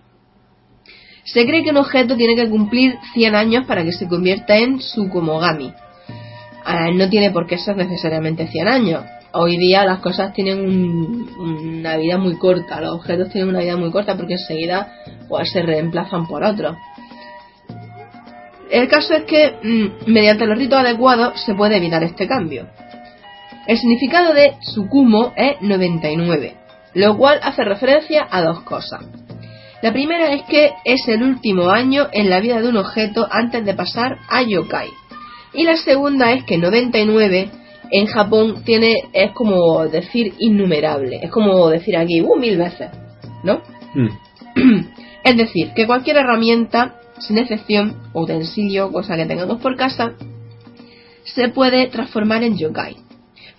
[1.23, 4.79] Se cree que un objeto tiene que cumplir 100 años para que se convierta en
[4.81, 5.67] Sukumogami.
[5.67, 9.03] Eh, no tiene por qué ser necesariamente 100 años.
[9.31, 11.29] Hoy día las cosas tienen un-
[11.79, 14.91] una vida muy corta, los objetos tienen una vida muy corta porque enseguida
[15.27, 16.75] pues, se reemplazan por otros.
[18.71, 22.67] El caso es que mm, mediante los ritos adecuados se puede evitar este cambio.
[23.67, 26.55] El significado de Tsukumo es 99,
[26.95, 29.01] lo cual hace referencia a dos cosas.
[29.81, 33.63] La primera es que es el último año en la vida de un objeto antes
[33.63, 34.89] de pasar a yokai.
[35.53, 37.49] Y la segunda es que 99
[37.91, 42.89] en Japón tiene es como decir innumerable, es como decir aquí uh, mil veces,
[43.43, 43.61] ¿no?
[43.93, 44.09] Mm.
[45.23, 50.13] Es decir, que cualquier herramienta, sin excepción, utensilio, cosa que tengamos por casa,
[51.23, 52.95] se puede transformar en yokai.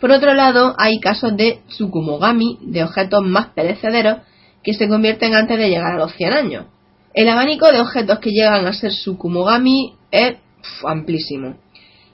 [0.01, 4.19] Por otro lado, hay casos de tsukumogami, de objetos más perecederos,
[4.63, 6.67] que se convierten antes de llegar a los 100 años.
[7.13, 10.37] El abanico de objetos que llegan a ser tsukumogami es
[10.85, 11.57] amplísimo.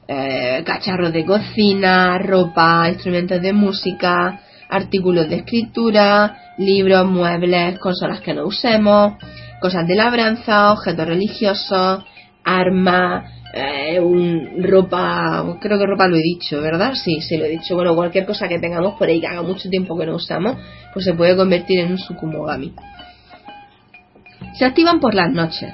[0.09, 8.33] Eh, cacharros de cocina, ropa, instrumentos de música, artículos de escritura, libros, muebles, consolas que
[8.33, 9.15] no usemos,
[9.61, 12.05] cosas de labranza, objetos religiosos,
[12.45, 16.93] armas, eh, un- ropa, creo que ropa lo he dicho, ¿verdad?
[16.95, 17.75] Sí, sí lo he dicho.
[17.75, 20.57] Bueno, cualquier cosa que tengamos por ahí que haga mucho tiempo que no usamos,
[20.93, 22.73] pues se puede convertir en un sukumogami.
[24.59, 25.73] Se activan por las noches.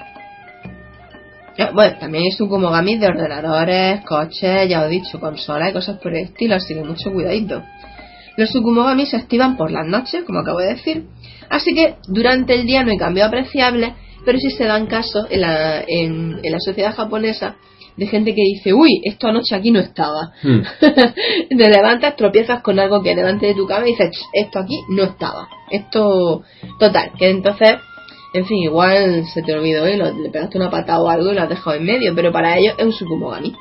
[1.74, 6.14] Bueno, también hay sukumogami de ordenadores, coches, ya os he dicho, consolas y cosas por
[6.14, 7.62] el estilo, así que mucho cuidadito.
[8.36, 11.04] Los sukumogami se activan por las noches, como acabo de decir,
[11.50, 13.94] así que durante el día no hay cambio apreciable,
[14.24, 17.56] pero sí se dan casos en la, en, en la sociedad japonesa
[17.96, 20.32] de gente que dice, uy, esto anoche aquí no estaba.
[20.42, 20.60] Mm.
[21.56, 24.78] Te levantas, tropiezas con algo que delante de tu cama y dices, "Ch, esto aquí
[24.88, 25.48] no estaba.
[25.70, 26.42] Esto,
[26.78, 27.76] total, que entonces
[28.34, 31.42] En fin, igual se te olvidó lo- le pegaste una patada o algo y lo
[31.42, 33.52] has dejado en medio, pero para ellos es un Sukumogami.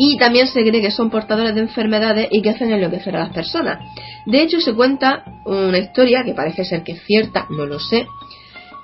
[0.00, 3.34] Y también se cree que son portadores de enfermedades y que hacen enloquecer a las
[3.34, 3.80] personas.
[4.26, 8.06] De hecho, se cuenta una historia que parece ser que es cierta, no lo sé.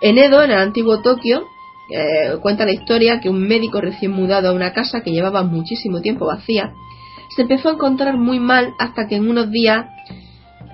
[0.01, 1.45] En Edo, en el antiguo Tokio,
[1.91, 6.01] eh, cuenta la historia que un médico recién mudado a una casa que llevaba muchísimo
[6.01, 6.72] tiempo vacía,
[7.37, 9.87] se empezó a encontrar muy mal hasta que en unos días,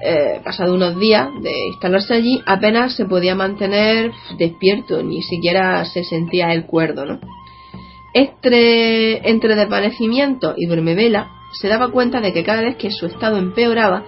[0.03, 6.05] eh, pasado unos días de instalarse allí, apenas se podía mantener despierto, ni siquiera se
[6.05, 7.21] sentía el cuerdo, ¿no?
[8.15, 13.37] Entre, entre desvanecimiento y duermevela, se daba cuenta de que cada vez que su estado
[13.37, 14.05] empeoraba,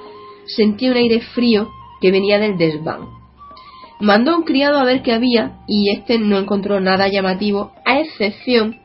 [0.47, 1.70] sentía un aire frío
[2.01, 3.09] que venía del desván.
[4.01, 8.01] Mandó a un criado a ver qué había y este no encontró nada llamativo, a
[8.01, 8.80] excepción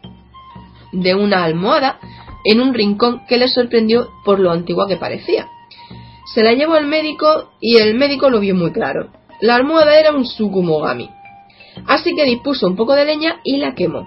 [0.91, 1.99] de una almohada
[2.45, 5.47] en un rincón que le sorprendió por lo antigua que parecía.
[6.33, 9.11] Se la llevó al médico y el médico lo vio muy claro.
[9.41, 11.09] La almohada era un Sukumogami.
[11.85, 14.05] Así que dispuso un poco de leña y la quemó.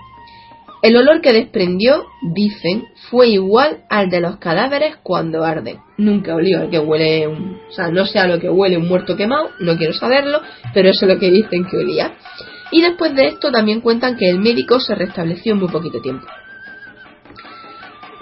[0.82, 5.78] El olor que desprendió, dicen, fue igual al de los cadáveres cuando arden.
[5.98, 7.60] Nunca olió al que huele un...
[7.68, 10.40] O sea, no sé a lo que huele un muerto quemado, no quiero saberlo,
[10.72, 12.14] pero eso es lo que dicen que olía.
[12.70, 16.26] Y después de esto también cuentan que el médico se restableció en muy poquito tiempo.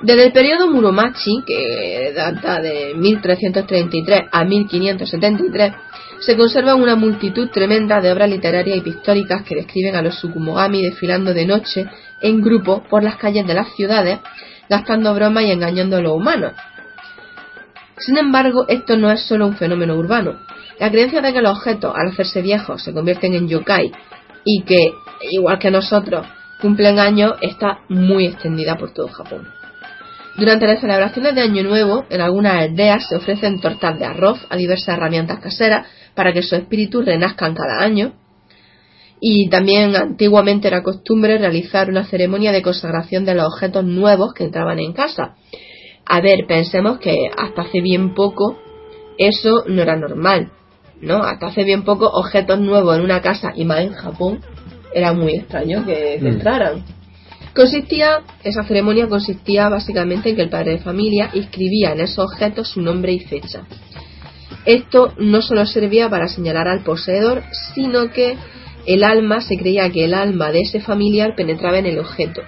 [0.00, 5.72] Desde el periodo Muromachi, que data de 1333 a 1573,
[6.20, 10.82] se conserva una multitud tremenda de obras literarias y pictóricas que describen a los Sukumogami
[10.82, 11.86] desfilando de noche
[12.20, 14.20] en grupo por las calles de las ciudades,
[14.68, 16.52] gastando bromas y engañando a los humanos.
[17.96, 20.38] Sin embargo, esto no es solo un fenómeno urbano.
[20.78, 23.90] La creencia de que los objetos, al hacerse viejos, se convierten en yokai
[24.44, 24.92] y que,
[25.32, 26.24] igual que nosotros,
[26.60, 29.57] cumplen años, está muy extendida por todo Japón.
[30.36, 34.56] Durante las celebraciones de Año Nuevo, en algunas aldeas se ofrecen tortas de arroz a
[34.56, 38.12] diversas herramientas caseras para que sus espíritus renazcan cada año.
[39.20, 44.44] Y también antiguamente era costumbre realizar una ceremonia de consagración de los objetos nuevos que
[44.44, 45.34] entraban en casa.
[46.06, 48.58] A ver, pensemos que hasta hace bien poco
[49.18, 50.52] eso no era normal,
[51.00, 51.16] ¿no?
[51.24, 54.40] Hasta hace bien poco objetos nuevos en una casa y más en Japón
[54.94, 56.26] era muy extraño que, que Mm.
[56.28, 56.84] entraran.
[57.58, 62.68] Consistía, esa ceremonia consistía básicamente en que el padre de familia inscribía en esos objetos
[62.68, 63.66] su nombre y fecha.
[64.64, 67.42] Esto no solo servía para señalar al poseedor,
[67.74, 68.36] sino que
[68.86, 72.42] el alma se creía que el alma de ese familiar penetraba en el objeto.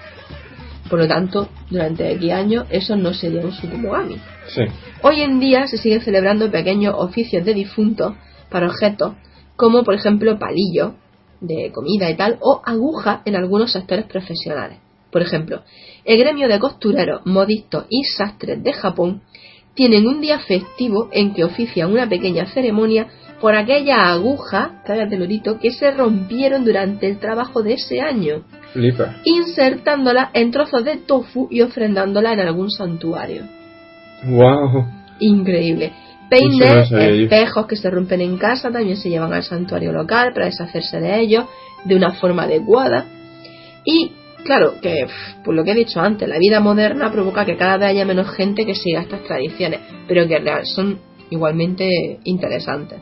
[0.89, 4.15] Por lo tanto, durante X años eso no sería un sukumogami.
[4.47, 4.61] Sí.
[5.01, 8.13] Hoy en día se siguen celebrando pequeños oficios de difuntos
[8.49, 9.15] para objetos,
[9.57, 10.93] como por ejemplo palillos
[11.41, 14.79] de comida y tal, o agujas en algunos sectores profesionales.
[15.11, 15.61] Por ejemplo,
[16.05, 19.21] el gremio de costureros, modistas y sastres de Japón
[19.73, 23.07] tienen un día festivo en que ofician una pequeña ceremonia
[23.39, 29.15] por aquellas agujas, cállate lorito, que se rompieron durante el trabajo de ese año, Flipa.
[29.25, 33.43] insertándolas en trozos de tofu y ofrendándolas en algún santuario.
[34.25, 34.85] Wow.
[35.19, 35.91] Increíble.
[36.29, 41.01] Peines, espejos que se rompen en casa también se llevan al santuario local para deshacerse
[41.01, 41.45] de ellos
[41.83, 43.05] de una forma adecuada.
[43.83, 44.11] Y
[44.43, 45.07] claro, que
[45.43, 48.29] por lo que he dicho antes, la vida moderna provoca que cada vez haya menos
[48.31, 52.99] gente que siga estas tradiciones, pero que son igualmente interesantes.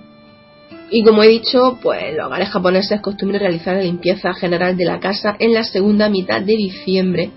[0.92, 4.86] Y como he dicho, pues los hogares japoneses es costumbre realizar la limpieza general de
[4.86, 7.32] la casa en la segunda mitad de diciembre,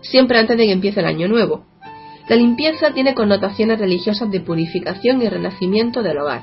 [0.00, 1.66] siempre antes de que empiece el año nuevo.
[2.28, 6.42] La limpieza tiene connotaciones religiosas de purificación y renacimiento del hogar.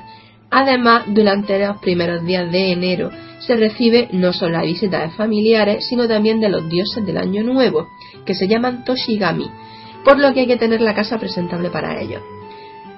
[0.50, 3.10] Además, durante los primeros días de enero
[3.40, 7.42] se recibe no solo la visita de familiares, sino también de los dioses del año
[7.42, 7.88] nuevo,
[8.24, 9.50] que se llaman Toshigami,
[10.04, 12.22] por lo que hay que tener la casa presentable para ellos.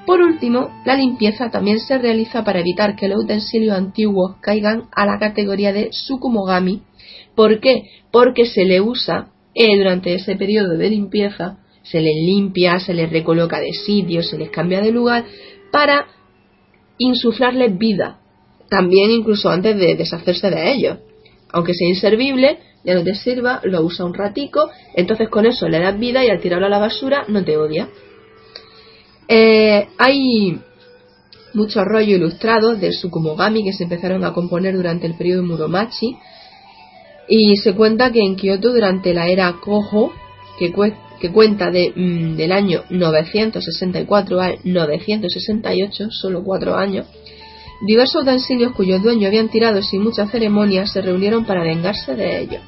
[0.07, 5.05] Por último, la limpieza también se realiza para evitar que los utensilios antiguos caigan a
[5.05, 6.83] la categoría de Sukumogami.
[7.35, 7.83] ¿Por qué?
[8.13, 13.11] Porque se le usa eh, durante ese periodo de limpieza, se les limpia, se les
[13.11, 15.25] recoloca de sitio, se les cambia de lugar
[15.73, 16.07] para
[16.99, 18.21] insuflarles vida.
[18.69, 20.99] También incluso antes de deshacerse de ellos.
[21.53, 25.79] Aunque sea inservible, ya no te sirva, lo usa un ratico, entonces con eso le
[25.81, 27.89] das vida y al tirarlo a la basura no te odia.
[29.29, 30.61] Eh, hay
[31.55, 36.17] muchos rollos ilustrados de Sukumogami que se empezaron a componer durante el periodo Muromachi
[37.29, 40.13] y se cuenta que en Kioto durante la era Koho,
[40.59, 47.07] que, cue- que cuenta de, mm, del año 964 al 968, solo cuatro años,
[47.81, 52.63] diversos utensilios cuyos dueños habían tirado sin mucha ceremonia se reunieron para vengarse de ellos.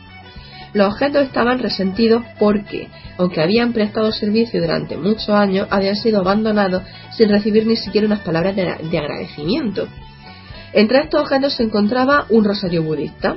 [0.75, 6.83] Los objetos estaban resentidos porque, aunque habían prestado servicio durante muchos años, habían sido abandonados
[7.17, 9.89] sin recibir ni siquiera unas palabras de, de agradecimiento.
[10.75, 13.37] Entre estos objetos se encontraba un rosario budista.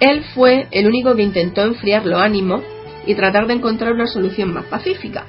[0.00, 2.62] Él fue el único que intentó enfriar los ánimos
[3.06, 5.24] y tratar de encontrar una solución más pacífica,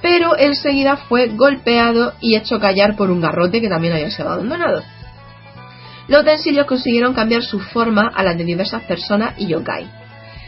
[0.00, 4.82] pero enseguida fue golpeado y hecho callar por un garrote que también había sido abandonado.
[6.10, 9.86] Los utensilios consiguieron cambiar su forma a las de diversas personas y yokai.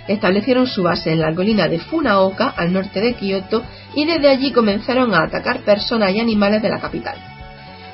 [0.08, 3.62] Establecieron su base en la colina de Funaoka, al norte de Kioto,
[3.94, 7.14] y desde allí comenzaron a atacar personas y animales de la capital.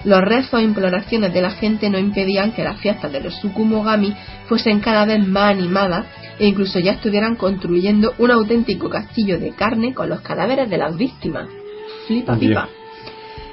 [0.05, 4.17] Los rezos e imploraciones de la gente no impedían que las fiestas de los Tsukumogami
[4.47, 6.07] fuesen cada vez más animadas
[6.39, 10.97] e incluso ya estuvieran construyendo un auténtico castillo de carne con los cadáveres de las
[10.97, 11.47] víctimas.
[12.07, 12.67] Flipa pipa.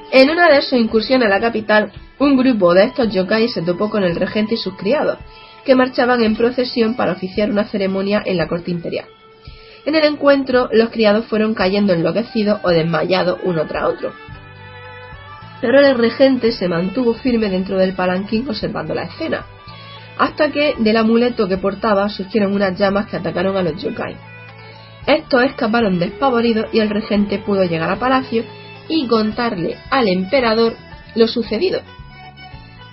[0.10, 3.90] En una de sus incursiones a la capital, un grupo de estos yokai se topó
[3.90, 5.18] con el regente y sus criados,
[5.66, 9.06] que marchaban en procesión para oficiar una ceremonia en la corte imperial.
[9.86, 14.14] En el encuentro, los criados fueron cayendo enloquecidos o desmayados uno tras otro.
[15.62, 19.46] Pero el regente se mantuvo firme dentro del palanquín observando la escena,
[20.18, 24.16] hasta que del amuleto que portaba surgieron unas llamas que atacaron a los yokai.
[25.06, 28.44] Estos escaparon despavoridos y el regente pudo llegar a palacio
[28.88, 30.74] y contarle al emperador
[31.16, 31.82] lo sucedido.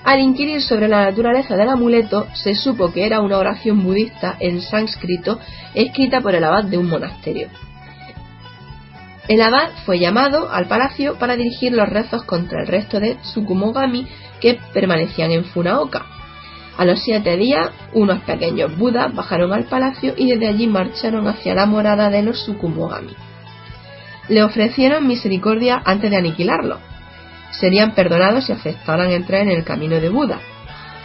[0.05, 4.61] Al inquirir sobre la naturaleza del amuleto, se supo que era una oración budista en
[4.61, 5.39] sánscrito
[5.74, 7.49] escrita por el abad de un monasterio.
[9.29, 14.09] El abad fue llamado al palacio para dirigir los rezos contra el resto de Tsukumogami
[14.41, 16.05] que permanecían en Funaoka.
[16.77, 21.55] A los siete días, unos pequeños budas bajaron al palacio y desde allí marcharon hacia
[21.55, 23.15] la morada de los Tsukumogami.
[24.29, 26.79] Le ofrecieron misericordia antes de aniquilarlo.
[27.53, 30.41] Serían perdonados si aceptaran entrar en el camino de Buda.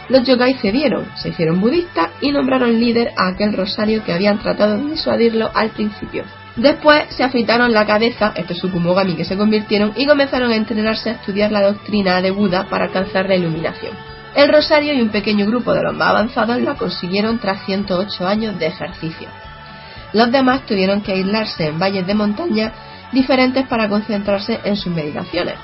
[0.08, 4.76] Los yokai cedieron, se hicieron budistas y nombraron líder a aquel rosario que habían tratado
[4.76, 6.24] de disuadirlo al principio.
[6.56, 11.12] Después se afeitaron la cabeza, estos Tsukumogami que se convirtieron, y comenzaron a entrenarse a
[11.12, 13.92] estudiar la doctrina de Buda para alcanzar la iluminación.
[14.34, 18.58] El rosario y un pequeño grupo de los más avanzados la consiguieron tras 108 años
[18.58, 19.28] de ejercicio.
[20.12, 22.72] Los demás tuvieron que aislarse en valles de montaña
[23.12, 25.54] diferentes para concentrarse en sus meditaciones.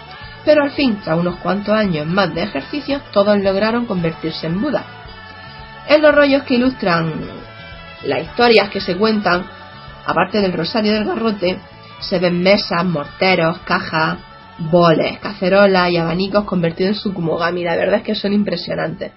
[0.45, 4.85] Pero al fin, tras unos cuantos años más de ejercicio, todos lograron convertirse en Buda.
[5.89, 7.13] En los rollos que ilustran
[8.05, 9.45] las historias que se cuentan,
[10.05, 11.59] aparte del rosario del garrote,
[12.01, 14.19] se ven mesas, morteros, cajas,
[14.59, 17.65] boles, cacerolas y abanicos convertidos en Tsukumogami.
[17.65, 19.13] La verdad es que son impresionantes.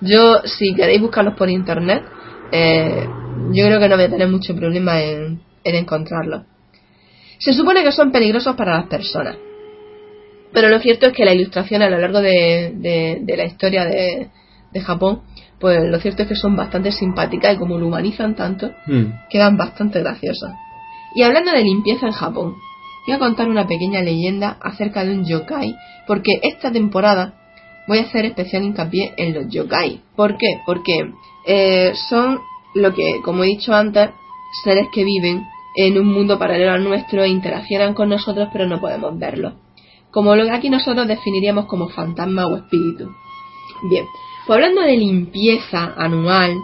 [0.00, 2.02] Yo, si queréis buscarlos por internet,
[2.50, 3.06] eh,
[3.52, 6.42] yo creo que no voy a tener mucho problema en, en encontrarlos.
[7.38, 9.36] Se supone que son peligrosos para las personas.
[10.54, 13.84] Pero lo cierto es que la ilustración a lo largo de, de- de la historia
[13.84, 14.28] de,
[14.72, 15.22] de Japón,
[15.60, 19.06] pues lo cierto es que son bastante simpáticas y como lo humanizan tanto, Hmm.
[19.30, 20.52] quedan bastante graciosas.
[21.16, 22.54] Y hablando de limpieza en Japón,
[23.06, 25.74] voy a contar una pequeña leyenda acerca de un yokai,
[26.06, 27.34] porque esta temporada
[27.86, 30.00] voy a hacer especial hincapié en los yokai.
[30.16, 30.58] ¿Por qué?
[30.64, 31.10] Porque
[31.46, 32.40] eh, son
[32.74, 34.10] lo que, como he dicho antes,
[34.64, 35.44] seres que viven
[35.76, 39.54] en un mundo paralelo al nuestro e interaccionan con nosotros pero no podemos verlos.
[40.14, 43.10] Como lo que aquí nosotros definiríamos como fantasma o espíritu.
[43.90, 44.06] Bien,
[44.46, 46.56] pues hablando de limpieza anual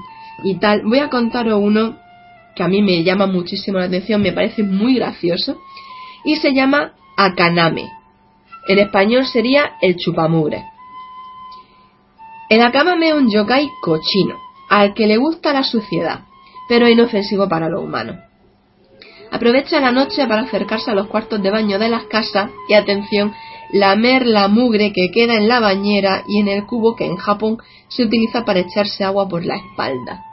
[0.44, 1.96] y tal, voy a contaros uno
[2.54, 5.60] que a mí me llama muchísimo la atención, me parece muy gracioso,
[6.24, 7.90] y se llama Akaname.
[8.68, 10.64] En español sería el chupamugre.
[12.48, 14.36] El Akaname es un yokai cochino,
[14.68, 16.20] al que le gusta la suciedad,
[16.68, 18.29] pero inofensivo para los humanos.
[19.30, 23.32] Aprovecha la noche para acercarse a los cuartos de baño de las casas y atención,
[23.72, 27.58] lamer la mugre que queda en la bañera y en el cubo que en Japón
[27.88, 30.24] se utiliza para echarse agua por la espalda.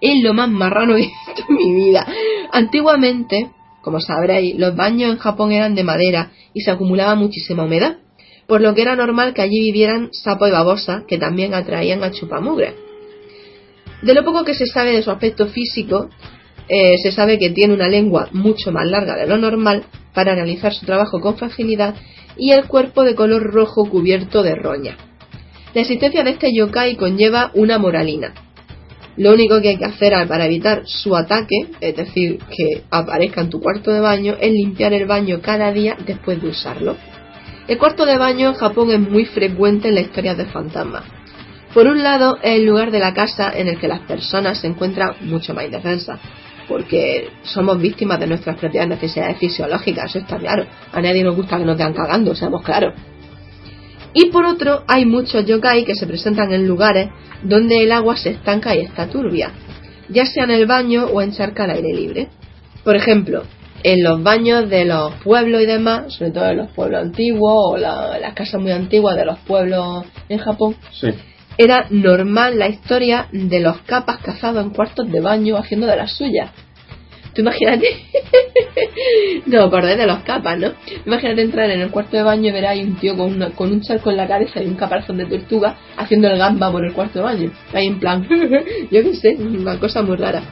[0.00, 2.06] Es lo más marrano que he visto en mi vida.
[2.52, 3.50] Antiguamente,
[3.82, 7.98] como sabréis, los baños en Japón eran de madera y se acumulaba muchísima humedad,
[8.46, 12.12] por lo que era normal que allí vivieran sapo y babosa que también atraían a
[12.12, 12.74] chupamugre.
[14.02, 16.08] De lo poco que se sabe de su aspecto físico,
[16.68, 19.84] eh, se sabe que tiene una lengua mucho más larga de lo normal
[20.14, 21.94] para realizar su trabajo con facilidad
[22.36, 24.96] y el cuerpo de color rojo cubierto de roña.
[25.74, 28.34] La existencia de este yokai conlleva una moralina.
[29.16, 33.50] Lo único que hay que hacer para evitar su ataque, es decir, que aparezca en
[33.50, 36.96] tu cuarto de baño, es limpiar el baño cada día después de usarlo.
[37.66, 41.04] El cuarto de baño en Japón es muy frecuente en la historia de fantasmas.
[41.74, 44.68] Por un lado, es el lugar de la casa en el que las personas se
[44.68, 46.20] encuentran mucho más indefensas,
[46.68, 50.66] porque somos víctimas de nuestras propias necesidades fisiológicas, eso está claro.
[50.92, 52.94] A nadie nos gusta que nos vean cagando, seamos claros.
[54.14, 57.08] Y por otro, hay muchos yokai que se presentan en lugares
[57.42, 59.52] donde el agua se estanca y está turbia,
[60.08, 62.28] ya sea en el baño o en charca al aire libre.
[62.84, 63.42] Por ejemplo,
[63.82, 67.76] en los baños de los pueblos y demás, sobre todo en los pueblos antiguos o
[67.76, 71.08] la- las casas muy antiguas de los pueblos en Japón, Sí.
[71.58, 76.16] Era normal la historia de los capas cazados en cuartos de baño haciendo de las
[76.16, 76.50] suyas.
[77.34, 77.86] Tú imagínate,
[79.46, 80.72] no acordé de los capas, ¿no?
[81.06, 83.70] Imagínate entrar en el cuarto de baño y ver ahí un tío con, una- con
[83.70, 86.92] un charco en la cabeza y un caparazón de tortuga haciendo el gamba por el
[86.92, 87.52] cuarto de baño.
[87.72, 88.26] Ahí en plan,
[88.90, 90.42] yo qué sé, una cosa muy rara.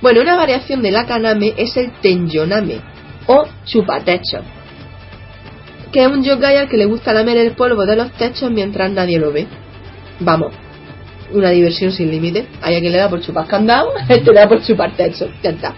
[0.00, 2.80] Bueno, una variación del akaname es el tenyoname
[3.26, 4.42] o chupatecho,
[5.92, 8.90] que es un yokai al que le gusta lamer el polvo de los techos mientras
[8.92, 9.46] nadie lo ve.
[10.20, 10.52] Vamos,
[11.32, 12.46] una diversión sin límite.
[12.62, 15.28] Hay a quien le da por chupar candado, a este le da por chupar techo.
[15.42, 15.74] Ya está.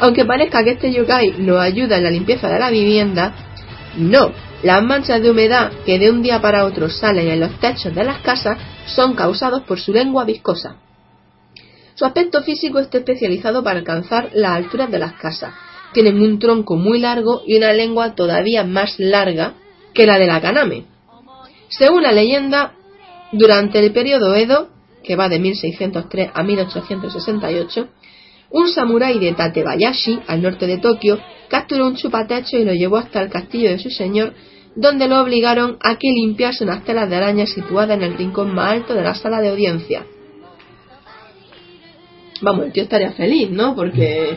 [0.00, 3.34] Aunque parezca que este yokai nos ayuda en la limpieza de la vivienda,
[3.96, 4.32] no.
[4.62, 8.04] Las manchas de humedad que de un día para otro salen en los techos de
[8.04, 10.76] las casas son causados por su lengua viscosa.
[11.94, 15.54] Su aspecto físico está especializado para alcanzar las alturas de las casas.
[15.92, 19.54] Tienen un tronco muy largo y una lengua todavía más larga
[19.92, 20.84] que la de la kaname.
[21.68, 22.74] Según la leyenda,
[23.32, 24.68] durante el periodo Edo,
[25.02, 27.88] que va de 1603 a 1868,
[28.50, 33.22] un samurái de Tatebayashi, al norte de Tokio, capturó un chupatecho y lo llevó hasta
[33.22, 34.34] el castillo de su señor,
[34.74, 38.72] donde lo obligaron a que limpiase unas telas de araña situadas en el rincón más
[38.72, 40.04] alto de la sala de audiencia.
[42.42, 43.74] Vamos, el tío estaría feliz, ¿no?
[43.74, 44.36] Porque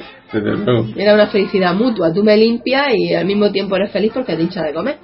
[0.96, 2.14] era una felicidad mutua.
[2.14, 4.98] Tú me limpias y al mismo tiempo eres feliz porque te hincha de comer.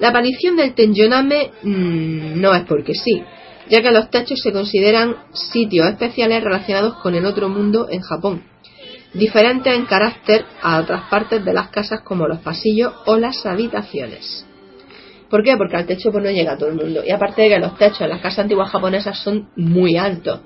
[0.00, 3.22] La aparición del tenjoname mm, no es porque sí,
[3.68, 8.42] ya que los techos se consideran sitios especiales relacionados con el otro mundo en Japón,
[9.12, 14.46] diferentes en carácter a otras partes de las casas como los pasillos o las habitaciones.
[15.28, 15.56] ¿Por qué?
[15.56, 17.02] Porque al techo pues no llega todo el mundo.
[17.06, 20.40] Y aparte de que los techos en las casas antiguas japonesas son muy altos.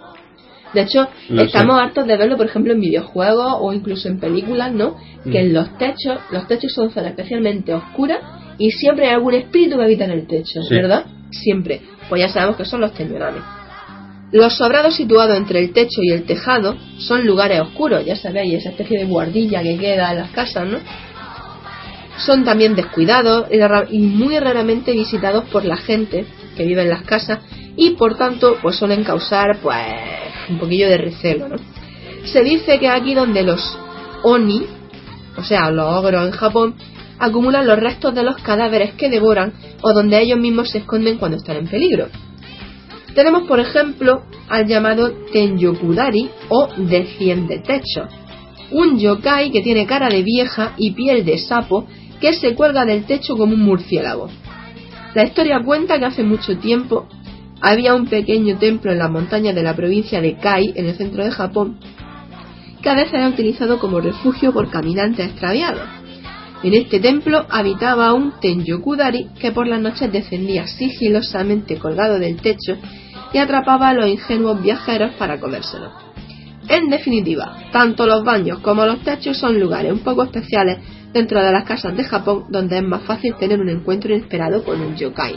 [0.75, 1.47] De hecho, Lo sé.
[1.47, 4.97] estamos hartos de verlo, por ejemplo, en videojuegos o incluso en películas, ¿no?
[5.25, 8.19] Que en los techos, los techos son zonas especialmente oscuras
[8.59, 10.75] y siempre hay algún espíritu que habita en el techo, Sí.
[10.75, 11.07] ¿verdad?
[11.31, 11.81] Siempre.
[12.09, 13.43] Pues ya sabemos que son los tenyorames.
[14.33, 18.71] Los sobrados situados entre el techo y el tejado son lugares oscuros, ya sabéis, esa
[18.71, 20.79] especie de guardilla que queda en las casas, ¿no?
[22.19, 23.47] Son también descuidados
[23.91, 26.27] y muy raramente visitados por la gente
[26.57, 27.41] que vive en las casas
[27.77, 29.77] y por tanto pues suelen causar pues
[30.49, 31.57] un poquillo de recelo, ¿no?
[32.25, 33.79] Se dice que aquí donde los
[34.23, 34.65] oni,
[35.37, 36.75] o sea, los ogros en Japón,
[37.19, 41.37] acumulan los restos de los cadáveres que devoran o donde ellos mismos se esconden cuando
[41.37, 42.09] están en peligro.
[43.15, 48.09] Tenemos, por ejemplo, al llamado Tenyokudari o Desciende Techo,
[48.73, 51.87] un yokai que tiene cara de vieja y piel de sapo
[52.21, 54.29] que se cuelga del techo como un murciélago.
[55.15, 57.07] La historia cuenta que hace mucho tiempo
[57.61, 61.25] había un pequeño templo en las montañas de la provincia de Kai, en el centro
[61.25, 61.79] de Japón,
[62.83, 65.83] que a veces era utilizado como refugio por caminantes extraviados.
[66.65, 72.79] En este templo habitaba un Tenyokudari que por las noches descendía sigilosamente colgado del techo
[73.35, 75.93] y atrapaba a los ingenuos viajeros para comérselos.
[76.67, 80.79] En definitiva, tanto los baños como los techos son lugares un poco especiales
[81.13, 84.81] dentro de las casas de Japón donde es más fácil tener un encuentro inesperado con
[84.81, 85.37] un yokai.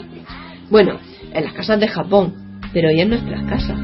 [0.70, 0.98] Bueno,
[1.30, 3.76] en las casas de Japón, pero y en nuestras casas.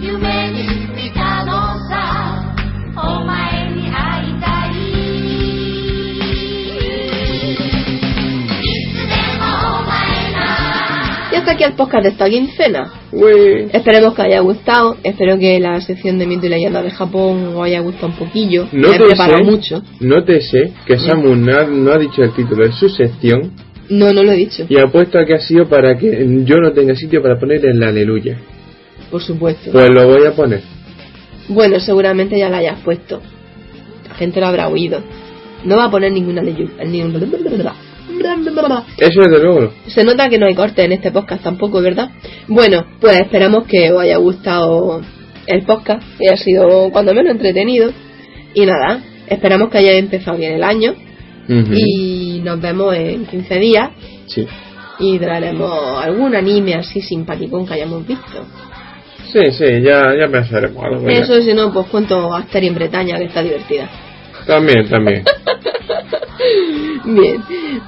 [11.45, 12.93] Hasta aquí el podcast de esta quincena.
[13.13, 13.69] Uy.
[13.73, 14.97] Esperemos que haya gustado.
[15.03, 18.67] Espero que la sección de mito y leyenda de Japón os haya gustado un poquillo.
[18.73, 19.83] No Me te preparado sé, mucho.
[20.01, 23.53] no te sé que Samu no ha, no ha dicho el título de su sección
[23.89, 24.65] No, no lo he dicho.
[24.69, 27.83] y apuesto a que ha sido para que yo no tenga sitio para poner el
[27.83, 28.39] aleluya.
[29.11, 29.71] Por supuesto.
[29.71, 30.63] Pues lo voy a poner.
[31.49, 33.21] Bueno, seguramente ya la hayas puesto.
[34.09, 35.01] La gente lo habrá oído.
[35.65, 36.73] No va a poner ninguna leyenda.
[38.99, 39.61] Eso desde luego.
[39.61, 39.71] no.
[39.87, 42.11] Se nota que no hay corte en este podcast tampoco, ¿verdad?
[42.49, 45.01] Bueno, pues esperamos que os haya gustado
[45.47, 47.91] el podcast, que haya sido cuando menos entretenido.
[48.55, 50.95] Y nada, esperamos que hayáis empezado bien el año.
[51.49, 53.91] Y nos vemos en 15 días.
[54.27, 54.47] Sí.
[54.99, 58.47] Y traeremos algún anime así simpaticón que hayamos visto.
[59.33, 61.09] Sí, sí, ya, ya pensaremos algo.
[61.09, 63.91] Eso, si no, pues cuento Asteria en Bretaña, que está divertida.
[64.47, 65.25] También, también.
[67.05, 67.43] Bien,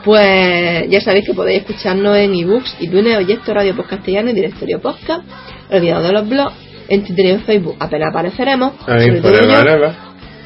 [0.05, 4.81] pues ya sabéis que podéis escucharnos en ebooks, iTunes, Oyecto, Radio Post Castellano y Directorio
[4.81, 5.25] Podcast,
[5.71, 6.55] olvidado de los blogs,
[6.89, 9.93] en Twitter y en Facebook apenas apareceremos, sobre todo yo.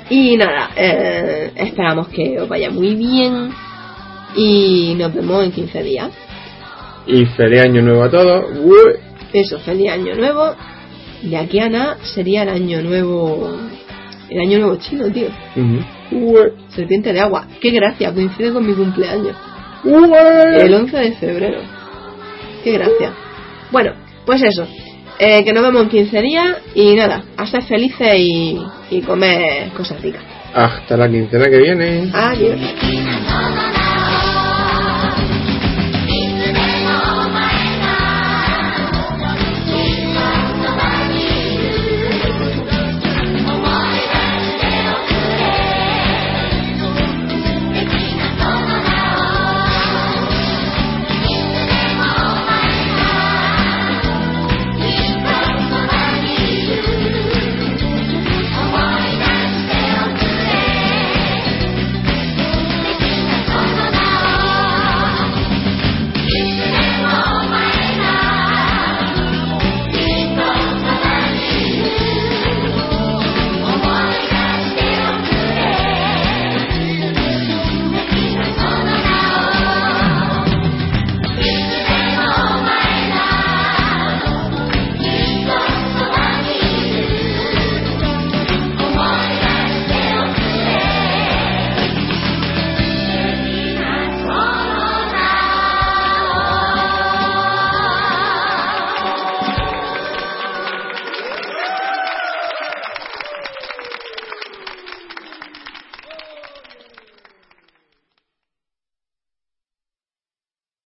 [0.08, 3.50] Y nada, eh, esperamos que os vaya muy bien
[4.36, 6.10] y nos vemos en 15 días.
[7.06, 8.44] Y feliz año nuevo a todos.
[8.58, 8.92] Uy.
[9.32, 10.54] Eso, feliz año nuevo.
[11.22, 13.56] De aquí a nada sería el año nuevo,
[14.28, 15.28] el año nuevo chino, tío.
[15.56, 15.99] Ujú.
[16.68, 17.46] Serpiente de agua.
[17.60, 19.36] Qué gracia, coincide con mi cumpleaños.
[19.84, 21.60] El 11 de febrero.
[22.62, 23.12] Qué gracia.
[23.70, 23.92] Bueno,
[24.26, 24.66] pues eso.
[25.18, 28.58] Eh, que nos vemos en 15 días y nada, a ser felices y,
[28.90, 30.22] y comer cosas ricas.
[30.54, 32.10] Hasta la quincena que viene.
[32.12, 32.58] Adiós.